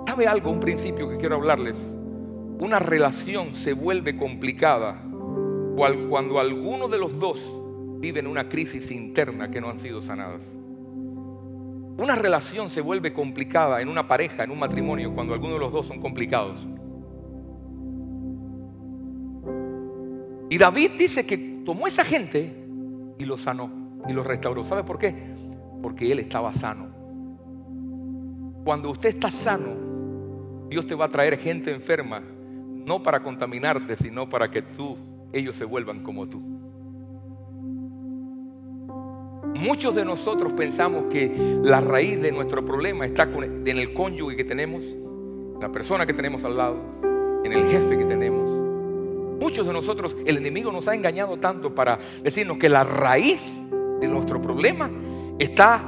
[0.08, 0.52] ¿Sabe algo?
[0.52, 1.76] Un principio que quiero hablarles.
[2.60, 5.02] Una relación se vuelve complicada
[5.76, 7.39] cuando alguno de los dos
[8.00, 10.42] vive en una crisis interna que no han sido sanadas.
[11.98, 15.72] Una relación se vuelve complicada en una pareja, en un matrimonio, cuando alguno de los
[15.72, 16.60] dos son complicados.
[20.50, 22.66] Y David dice que tomó esa gente
[23.18, 23.72] y lo sanó
[24.08, 24.66] y lo restauró.
[24.66, 25.34] ¿Sabe por qué?
[25.82, 26.88] Porque él estaba sano.
[28.63, 29.92] Cuando usted está sano,
[30.69, 34.97] Dios te va a traer gente enferma, no para contaminarte, sino para que tú,
[35.32, 36.41] ellos se vuelvan como tú.
[39.56, 44.43] Muchos de nosotros pensamos que la raíz de nuestro problema está en el cónyuge que
[44.43, 44.84] tenemos,
[45.62, 46.78] la persona que tenemos al lado,
[47.43, 48.63] en el jefe que tenemos
[49.43, 53.41] Muchos de nosotros, el enemigo nos ha engañado tanto para decirnos que la raíz
[53.99, 54.89] de nuestro problema
[55.38, 55.84] está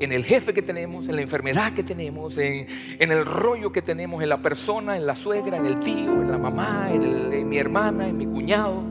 [0.00, 2.66] en el jefe que tenemos, en la enfermedad que tenemos, en,
[2.98, 6.38] el rollo que tenemos, en la persona, en la suegra, en el tío, en la
[6.38, 8.82] mamá, en, mi hermana, en mi cuñado.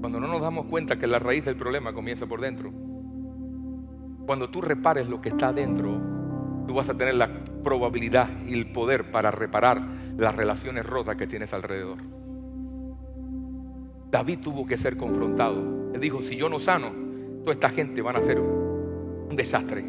[0.00, 2.70] Cuando no nos damos cuenta que la raíz del problema comienza por dentro.
[4.26, 5.98] Cuando tú repares lo que está dentro,
[6.66, 7.30] tú vas a tener la
[7.62, 9.80] probabilidad y el poder para reparar
[10.18, 11.98] las relaciones rotas que tienes alrededor.
[14.10, 15.90] David tuvo que ser confrontado.
[15.94, 16.92] Él dijo, si yo no sano,
[17.40, 18.38] toda esta gente van a ser
[19.28, 19.84] un desastre.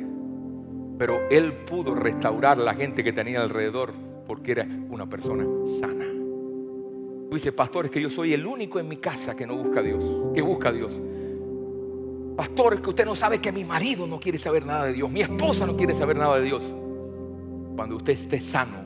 [0.98, 3.94] Pero él pudo restaurar la gente que tenía alrededor
[4.26, 5.46] porque era una persona
[5.80, 6.06] sana.
[7.30, 9.80] Tú dices, pastor, es que yo soy el único en mi casa que no busca
[9.80, 10.92] a Dios, que busca a Dios.
[12.36, 15.10] Pastor, es que usted no sabe que mi marido no quiere saber nada de Dios,
[15.10, 16.64] mi esposa no quiere saber nada de Dios.
[17.76, 18.86] Cuando usted esté sano,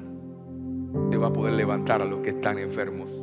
[1.10, 3.19] te va a poder levantar a los que están enfermos.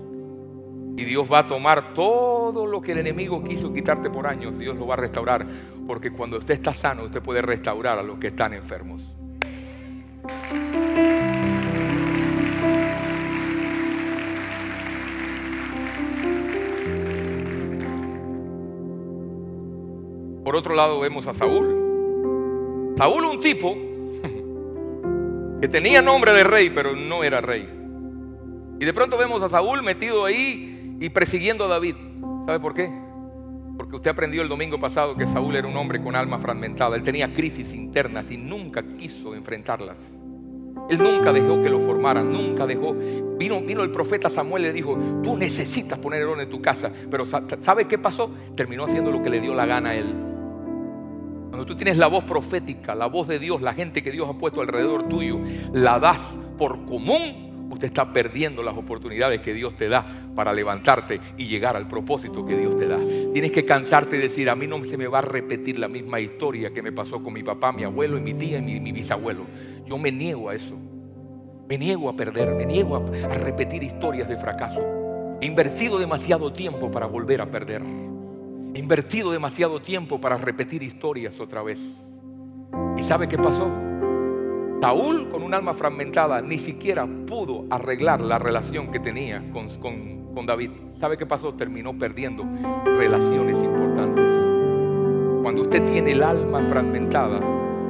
[0.96, 4.74] Y Dios va a tomar todo lo que el enemigo quiso quitarte por años, Dios
[4.76, 5.46] lo va a restaurar.
[5.86, 9.02] Porque cuando usted está sano, usted puede restaurar a los que están enfermos.
[20.42, 22.94] Por otro lado vemos a Saúl.
[22.96, 23.76] Saúl un tipo
[25.60, 27.68] que tenía nombre de rey, pero no era rey.
[28.80, 31.96] Y de pronto vemos a Saúl metido ahí y persiguiendo a David.
[32.46, 32.92] ¿Sabe por qué?
[33.76, 36.96] Porque usted aprendió el domingo pasado que Saúl era un hombre con alma fragmentada.
[36.96, 39.98] Él tenía crisis internas y nunca quiso enfrentarlas.
[40.88, 42.94] Él nunca dejó que lo formaran, nunca dejó.
[43.38, 46.90] Vino, vino el profeta Samuel y le dijo, tú necesitas poner orden en tu casa.
[47.10, 48.30] Pero ¿sabe qué pasó?
[48.56, 50.06] Terminó haciendo lo que le dio la gana a él.
[51.48, 54.38] Cuando tú tienes la voz profética, la voz de Dios, la gente que Dios ha
[54.38, 55.40] puesto alrededor tuyo,
[55.72, 56.20] la das
[56.56, 61.76] por común, usted está perdiendo las oportunidades que Dios te da para levantarte y llegar
[61.76, 62.98] al propósito que Dios te da.
[63.32, 66.20] Tienes que cansarte y decir, a mí no se me va a repetir la misma
[66.20, 69.44] historia que me pasó con mi papá, mi abuelo y mi tía y mi, bisabuelo.
[69.86, 70.76] Yo me niego a eso.
[71.68, 74.80] Me niego a perder, me niego a, repetir historias de fracaso.
[75.40, 77.82] He invertido demasiado tiempo para volver a perder
[78.78, 81.78] invertido demasiado tiempo para repetir historias otra vez.
[82.96, 83.70] Y sabe qué pasó?
[84.80, 89.68] Saúl, con un alma fragmentada, ni siquiera pudo arreglar la relación que tenía con,
[90.34, 90.70] con David.
[91.00, 91.54] ¿Sabe qué pasó?
[91.54, 92.44] Terminó perdiendo
[92.96, 94.24] relaciones importantes.
[95.42, 97.40] Cuando usted tiene el alma fragmentada,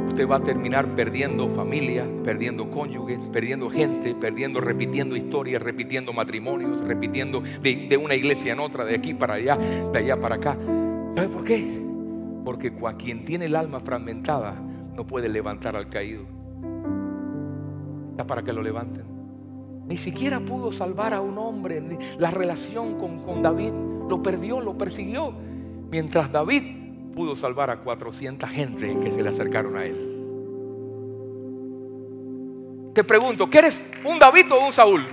[0.07, 6.81] usted va a terminar perdiendo familia, perdiendo cónyuges, perdiendo gente, perdiendo, repitiendo historias, repitiendo matrimonios,
[6.83, 10.57] repitiendo de, de, una iglesia en otra, de aquí para allá, de allá para acá.
[11.17, 11.83] ¿Sabe por qué?
[12.45, 14.55] Porque quien tiene el alma fragmentada
[14.95, 16.36] no puede levantar al caído.
[18.25, 19.05] Para que lo levanten.
[19.87, 21.83] Ni siquiera pudo salvar a un hombre.
[22.19, 23.73] La relación con, con David
[24.09, 25.33] lo perdió, lo persiguió.
[25.91, 30.17] Mientras David pudo salvar a 400 gente que se le acercaron a él.
[32.95, 33.83] Te pregunto, ¿qué eres?
[34.05, 35.07] ¿Un David o un Saúl?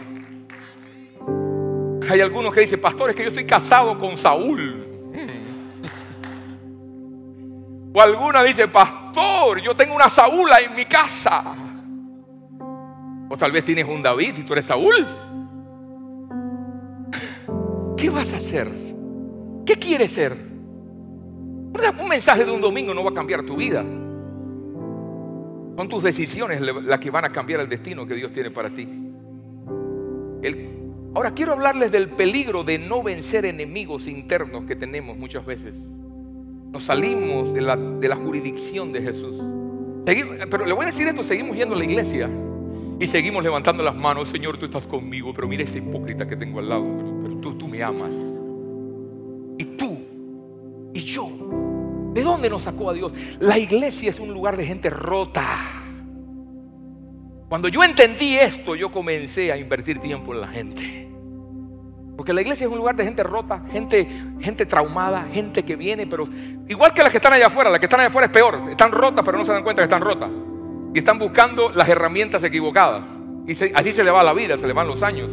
[2.09, 4.79] Hay algunos que dicen, pastores, que yo estoy casado con Saúl.
[7.93, 11.55] O alguna dice, pastor, yo tengo una Saúla en mi casa.
[13.33, 14.93] O tal vez tienes un David y tú eres Saúl.
[17.97, 18.69] ¿Qué vas a hacer?
[19.65, 20.37] ¿Qué quieres ser?
[21.99, 23.81] Un mensaje de un domingo no va a cambiar tu vida.
[25.75, 28.87] Son tus decisiones las que van a cambiar el destino que Dios tiene para ti.
[31.15, 35.73] ahora quiero hablarles del peligro de no vencer enemigos internos que tenemos muchas veces.
[36.71, 39.41] Nos salimos de la, jurisdicción de Jesús.
[40.51, 42.29] pero le voy a decir esto, seguimos yendo a la iglesia
[43.03, 46.59] y seguimos levantando las manos, Señor, tú estás conmigo, pero mira ese hipócrita que tengo
[46.59, 46.85] al lado,
[47.21, 48.13] pero, tú, tú me amas.
[49.57, 49.97] Y tú
[50.93, 51.29] y yo,
[52.13, 53.11] ¿de dónde nos sacó a Dios?
[53.41, 55.45] La iglesia es un lugar de gente rota.
[57.49, 61.09] Cuando yo entendí esto, yo comencé a invertir tiempo en la gente.
[62.15, 64.07] Porque la iglesia es un lugar de gente rota, gente,
[64.39, 66.25] gente traumada, gente que viene, pero
[66.69, 68.61] igual que las que están allá afuera, las que están allá afuera es peor.
[68.69, 70.29] Están rotas, pero no se dan cuenta que están rotas.
[70.93, 73.05] Y están buscando las herramientas equivocadas.
[73.47, 75.29] Y así se le va la vida, se le van los años.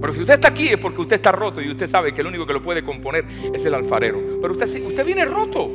[0.00, 2.26] Pero si usted está aquí es porque usted está roto y usted sabe que el
[2.26, 3.24] único que lo puede componer
[3.54, 4.20] es el alfarero.
[4.40, 5.70] Pero usted, usted viene roto.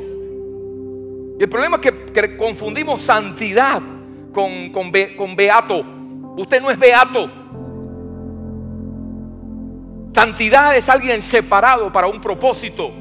[1.39, 3.81] Y el problema es que, confundimos santidad
[4.33, 5.81] con, con, con beato.
[6.35, 7.31] Usted no es beato.
[10.13, 12.91] Santidad es alguien separado para un propósito.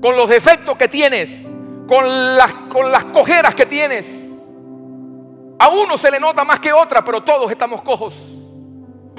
[0.00, 1.46] Con los defectos que tienes,
[1.86, 4.23] con las, con las cojeras que tienes.
[5.58, 8.14] A uno se le nota más que otra, pero todos estamos cojos.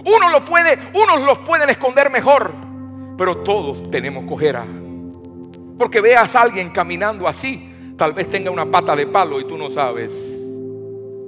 [0.06, 2.54] Uno lo puede, unos los pueden esconder mejor,
[3.18, 4.66] pero todos tenemos cojera.
[5.78, 9.58] Porque veas a alguien caminando así, tal vez tenga una pata de palo y tú
[9.58, 10.12] no sabes,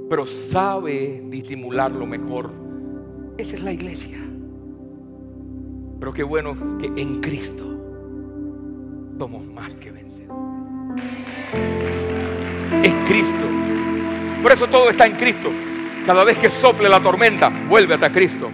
[0.10, 2.52] pero sabe disimularlo mejor.
[3.38, 4.20] Esa es la iglesia.
[6.00, 7.66] Pero qué bueno que en Cristo
[9.18, 12.07] somos más que vencedores.
[14.48, 15.52] Por eso todo está en Cristo.
[16.06, 18.50] Cada vez que sople la tormenta, vuélvete a Cristo.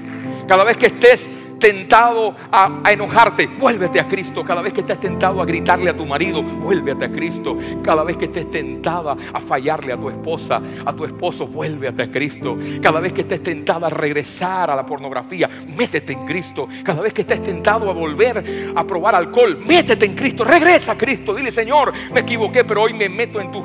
[0.47, 1.21] Cada vez que estés
[1.63, 4.43] tentado a, enojarte, vuélvete a Cristo.
[4.43, 7.57] Cada vez que estés tentado a gritarle a tu marido, vuélvete a Cristo.
[7.81, 12.11] Cada vez que estés tentada a fallarle a tu esposa, a tu esposo, vuélvete a
[12.11, 12.57] Cristo.
[12.81, 16.67] Cada vez que estés tentada a regresar a la pornografía, métete en Cristo.
[16.83, 20.43] Cada vez que estés tentado a volver a probar alcohol, métete en Cristo.
[20.43, 21.33] Regresa a Cristo.
[21.33, 23.61] Dile, Señor, me equivoqué, pero hoy me meto en tu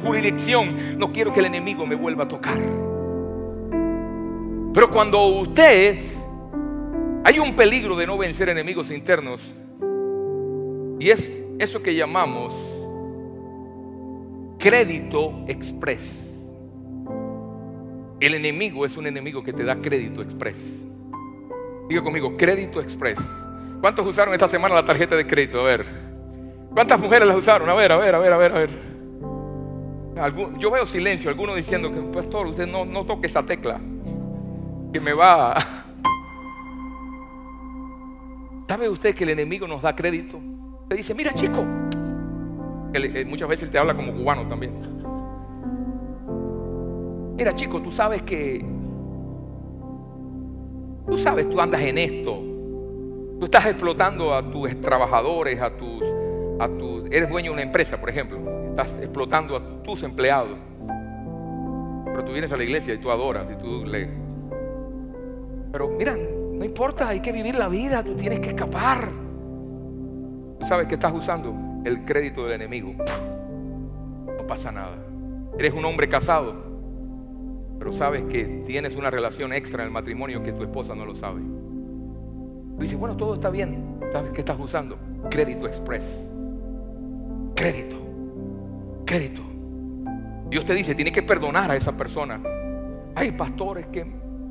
[0.00, 0.96] jurisdicción.
[0.96, 2.60] No quiero que el enemigo me vuelva a tocar.
[4.72, 6.19] Pero cuando usted
[7.24, 9.40] hay un peligro de no vencer enemigos internos
[10.98, 12.52] y es eso que llamamos
[14.58, 16.00] crédito express.
[18.20, 20.58] El enemigo es un enemigo que te da crédito express.
[21.88, 23.18] Diga conmigo, crédito express.
[23.80, 25.60] ¿Cuántos usaron esta semana la tarjeta de crédito?
[25.60, 25.86] A ver.
[26.74, 27.68] ¿Cuántas mujeres la usaron?
[27.68, 28.70] A ver, a ver, a ver, a ver, a ver.
[30.58, 33.80] yo veo silencio, algunos diciendo que, pastor, usted no, no toque esa tecla,
[34.92, 35.86] que me va a
[38.70, 40.38] ¿Sabe usted que el enemigo nos da crédito?
[40.88, 41.64] Te dice, mira chico.
[42.94, 44.72] Eh, muchas veces te habla como cubano también.
[47.36, 48.64] Mira chico, tú sabes que...
[51.04, 52.40] Tú sabes, tú andas en esto.
[53.40, 56.04] Tú estás explotando a tus trabajadores, a tus,
[56.60, 56.68] a.
[57.10, 58.38] Eres dueño de una empresa, por ejemplo.
[58.68, 60.56] Estás explotando a tus empleados.
[62.04, 64.08] Pero tú vienes a la iglesia y tú adoras y tú le...
[65.72, 66.16] Pero mira,
[66.60, 69.08] no importa, hay que vivir la vida, tú tienes que escapar.
[70.58, 71.54] Tú sabes que estás usando
[71.86, 72.92] el crédito del enemigo.
[74.36, 74.98] No pasa nada.
[75.58, 76.54] Eres un hombre casado,
[77.78, 81.14] pero sabes que tienes una relación extra en el matrimonio que tu esposa no lo
[81.14, 81.40] sabe.
[81.40, 83.98] Tú dices, bueno, todo está bien.
[84.12, 84.98] ¿Sabes qué estás usando?
[85.30, 86.04] Crédito express.
[87.54, 87.96] Crédito.
[89.06, 89.40] Crédito.
[90.50, 92.38] Dios te dice, tienes que perdonar a esa persona.
[93.14, 94.04] Ay, pastor, es que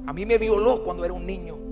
[0.07, 1.68] a mí me violó cuando era un niño.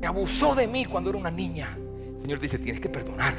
[0.00, 1.76] Me abusó de mí cuando era una niña.
[2.16, 3.34] El Señor dice, tienes que perdonar.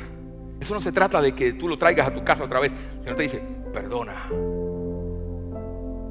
[0.60, 2.72] Eso no se trata de que tú lo traigas a tu casa otra vez.
[2.72, 3.41] El Señor te dice,
[3.72, 4.28] perdona.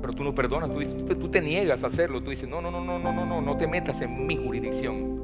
[0.01, 2.22] Pero tú no perdonas, tú, tú te niegas a hacerlo.
[2.22, 5.16] Tú dices, no, no, no, no, no, no, no, no te metas en mi jurisdicción.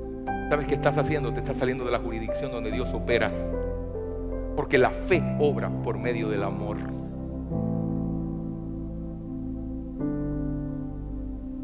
[0.51, 1.33] ¿Sabes qué estás haciendo?
[1.33, 3.31] Te estás saliendo de la jurisdicción donde Dios opera.
[4.57, 6.79] Porque la fe obra por medio del amor.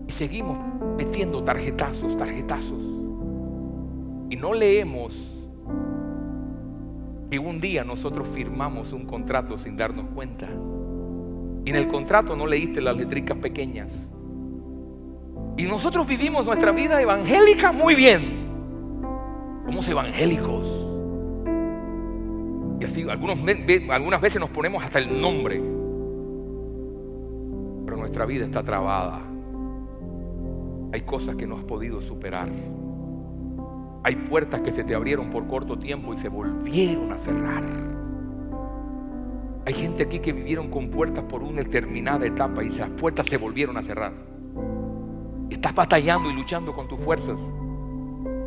[0.07, 0.59] Y seguimos
[0.97, 2.98] metiendo tarjetazos, tarjetazos.
[4.31, 5.14] Y no leemos
[7.31, 10.49] que un día nosotros firmamos un contrato sin darnos cuenta.
[11.64, 13.89] Y en el contrato no leíste las letricas pequeñas.
[15.57, 18.49] Y nosotros vivimos nuestra vida evangélica muy bien.
[19.66, 20.66] Somos evangélicos.
[22.81, 25.61] Y así algunas veces nos ponemos hasta el nombre.
[27.85, 29.20] Pero nuestra vida está trabada.
[30.93, 32.49] Hay cosas que no has podido superar.
[34.05, 37.65] Hay puertas que se te abrieron por corto tiempo y se volvieron a cerrar.
[39.67, 43.37] Hay gente aquí que vivieron con puertas por una determinada etapa y esas puertas se
[43.37, 44.13] volvieron a cerrar.
[45.51, 47.39] Estás batallando y luchando con tus fuerzas.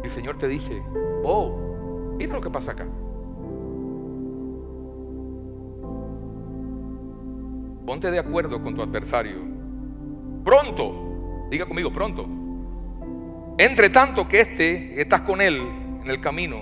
[0.02, 0.82] Y el Señor te dice,
[1.24, 2.88] oh, mira lo que pasa acá.
[7.86, 9.38] Ponte de acuerdo con tu adversario.
[10.43, 12.26] Pronto, diga conmigo, pronto.
[13.58, 15.62] Entre tanto que este, estás con él
[16.04, 16.62] en el camino,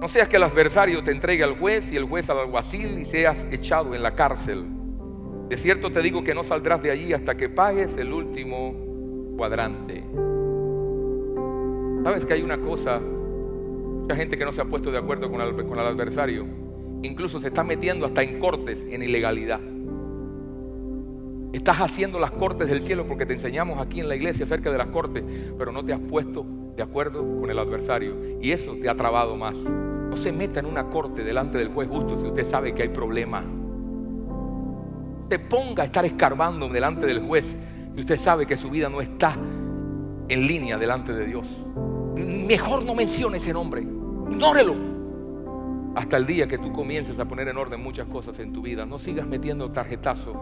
[0.00, 3.04] no seas que el adversario te entregue al juez y el juez al alguacil y
[3.04, 4.64] seas echado en la cárcel.
[5.48, 8.74] De cierto te digo que no saldrás de allí hasta que pagues el último
[9.36, 10.04] cuadrante.
[12.02, 13.00] ¿Sabes que hay una cosa?
[13.00, 16.44] Mucha gente que no se ha puesto de acuerdo con el, con el adversario,
[17.02, 19.60] incluso se está metiendo hasta en cortes en ilegalidad.
[21.54, 24.76] Estás haciendo las cortes del cielo porque te enseñamos aquí en la iglesia acerca de
[24.76, 25.22] las cortes,
[25.56, 26.44] pero no te has puesto
[26.76, 28.16] de acuerdo con el adversario.
[28.42, 29.54] Y eso te ha trabado más.
[29.54, 32.88] No se meta en una corte delante del juez justo si usted sabe que hay
[32.88, 33.44] problema.
[35.30, 37.44] Se ponga a estar escarbando delante del juez
[37.94, 39.36] si usted sabe que su vida no está
[40.28, 41.46] en línea delante de Dios.
[42.16, 43.80] Mejor no mencione ese nombre.
[43.80, 44.74] Ignórelo.
[45.94, 48.84] Hasta el día que tú comiences a poner en orden muchas cosas en tu vida.
[48.84, 50.36] No sigas metiendo tarjetazos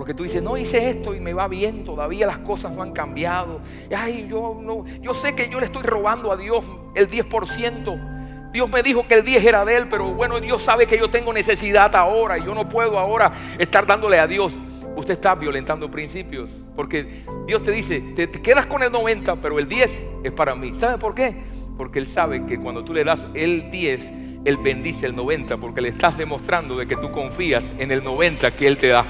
[0.00, 2.92] porque tú dices, no hice esto y me va bien, todavía las cosas no han
[2.92, 3.60] cambiado.
[3.94, 8.50] Ay, yo no, yo sé que yo le estoy robando a Dios el 10%.
[8.50, 11.10] Dios me dijo que el 10 era de él, pero bueno, Dios sabe que yo
[11.10, 14.54] tengo necesidad ahora y yo no puedo ahora estar dándole a Dios.
[14.96, 19.58] Usted está violentando principios, porque Dios te dice, te, te quedas con el 90, pero
[19.58, 19.90] el 10
[20.24, 20.72] es para mí.
[20.80, 21.36] ¿Sabe por qué?
[21.76, 24.00] Porque Él sabe que cuando tú le das el 10,
[24.46, 28.56] Él bendice el 90, porque le estás demostrando de que tú confías en el 90
[28.56, 29.04] que Él te da.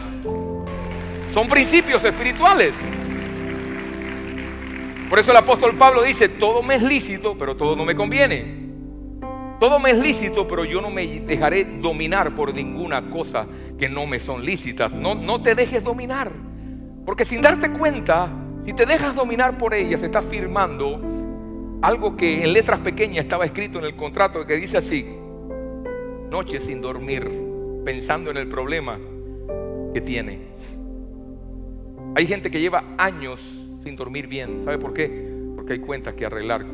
[1.33, 2.73] Son principios espirituales.
[5.09, 8.61] Por eso el apóstol Pablo dice, todo me es lícito, pero todo no me conviene.
[9.61, 13.47] Todo me es lícito, pero yo no me dejaré dominar por ninguna cosa
[13.79, 14.93] que no me son lícitas.
[14.93, 16.33] No, no te dejes dominar.
[17.05, 18.31] Porque sin darte cuenta,
[18.65, 21.01] si te dejas dominar por ellas, estás firmando
[21.83, 25.07] algo que en letras pequeñas estaba escrito en el contrato que dice así,
[26.31, 27.31] noche sin dormir,
[27.85, 28.99] pensando en el problema
[29.93, 30.39] que tiene.
[32.17, 33.41] Hay gente que lleva años
[33.85, 34.63] sin dormir bien.
[34.65, 35.33] ¿Sabe por qué?
[35.55, 36.65] Porque hay cuentas que arreglar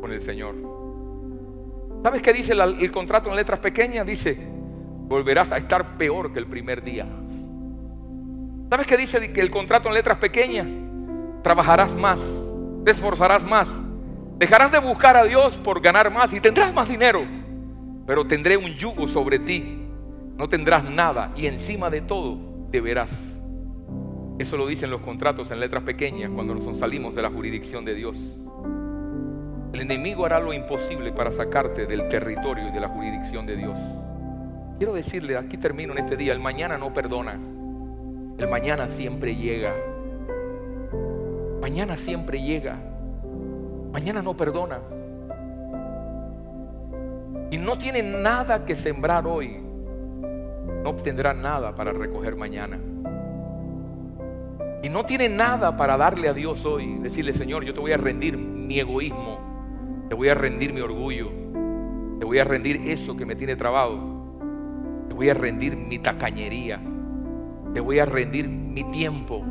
[0.00, 0.54] con el Señor.
[2.02, 4.06] ¿Sabes qué dice el contrato en letras pequeñas?
[4.06, 4.38] Dice,
[5.08, 7.06] volverás a estar peor que el primer día.
[8.70, 10.66] ¿Sabes qué dice que el contrato en letras pequeñas?
[11.42, 12.20] Trabajarás más,
[12.84, 13.66] te esforzarás más,
[14.38, 17.22] dejarás de buscar a Dios por ganar más y tendrás más dinero,
[18.06, 19.86] pero tendré un yugo sobre ti,
[20.36, 22.38] no tendrás nada y encima de todo
[22.70, 23.10] deberás
[24.38, 27.94] eso lo dicen los contratos en letras pequeñas cuando nos salimos de la jurisdicción de
[27.94, 28.16] Dios.
[29.72, 33.76] El enemigo hará lo imposible para sacarte del territorio y de la jurisdicción de Dios.
[34.78, 37.32] Quiero decirle, aquí termino en este día, el mañana no perdona.
[38.38, 39.74] El mañana siempre llega.
[41.60, 42.78] Mañana siempre llega.
[43.92, 44.78] Mañana no perdona.
[47.50, 49.56] Y no tiene nada que sembrar hoy.
[50.84, 52.78] No obtendrá nada para recoger mañana
[54.88, 58.36] no tiene nada para darle a Dios hoy, decirle, Señor, yo te voy a rendir
[58.36, 61.30] mi egoísmo, te voy a rendir mi orgullo,
[62.18, 63.98] te voy a rendir eso que me tiene trabado,
[65.08, 66.80] te voy a rendir mi tacañería,
[67.74, 69.44] te voy a rendir mi tiempo.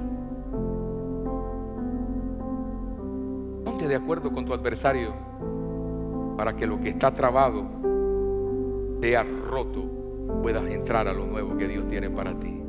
[3.65, 5.13] Ponte de acuerdo con tu adversario
[6.37, 7.65] para que lo que está trabado
[9.01, 9.83] sea roto,
[10.41, 12.66] puedas entrar a lo nuevo que Dios tiene para ti.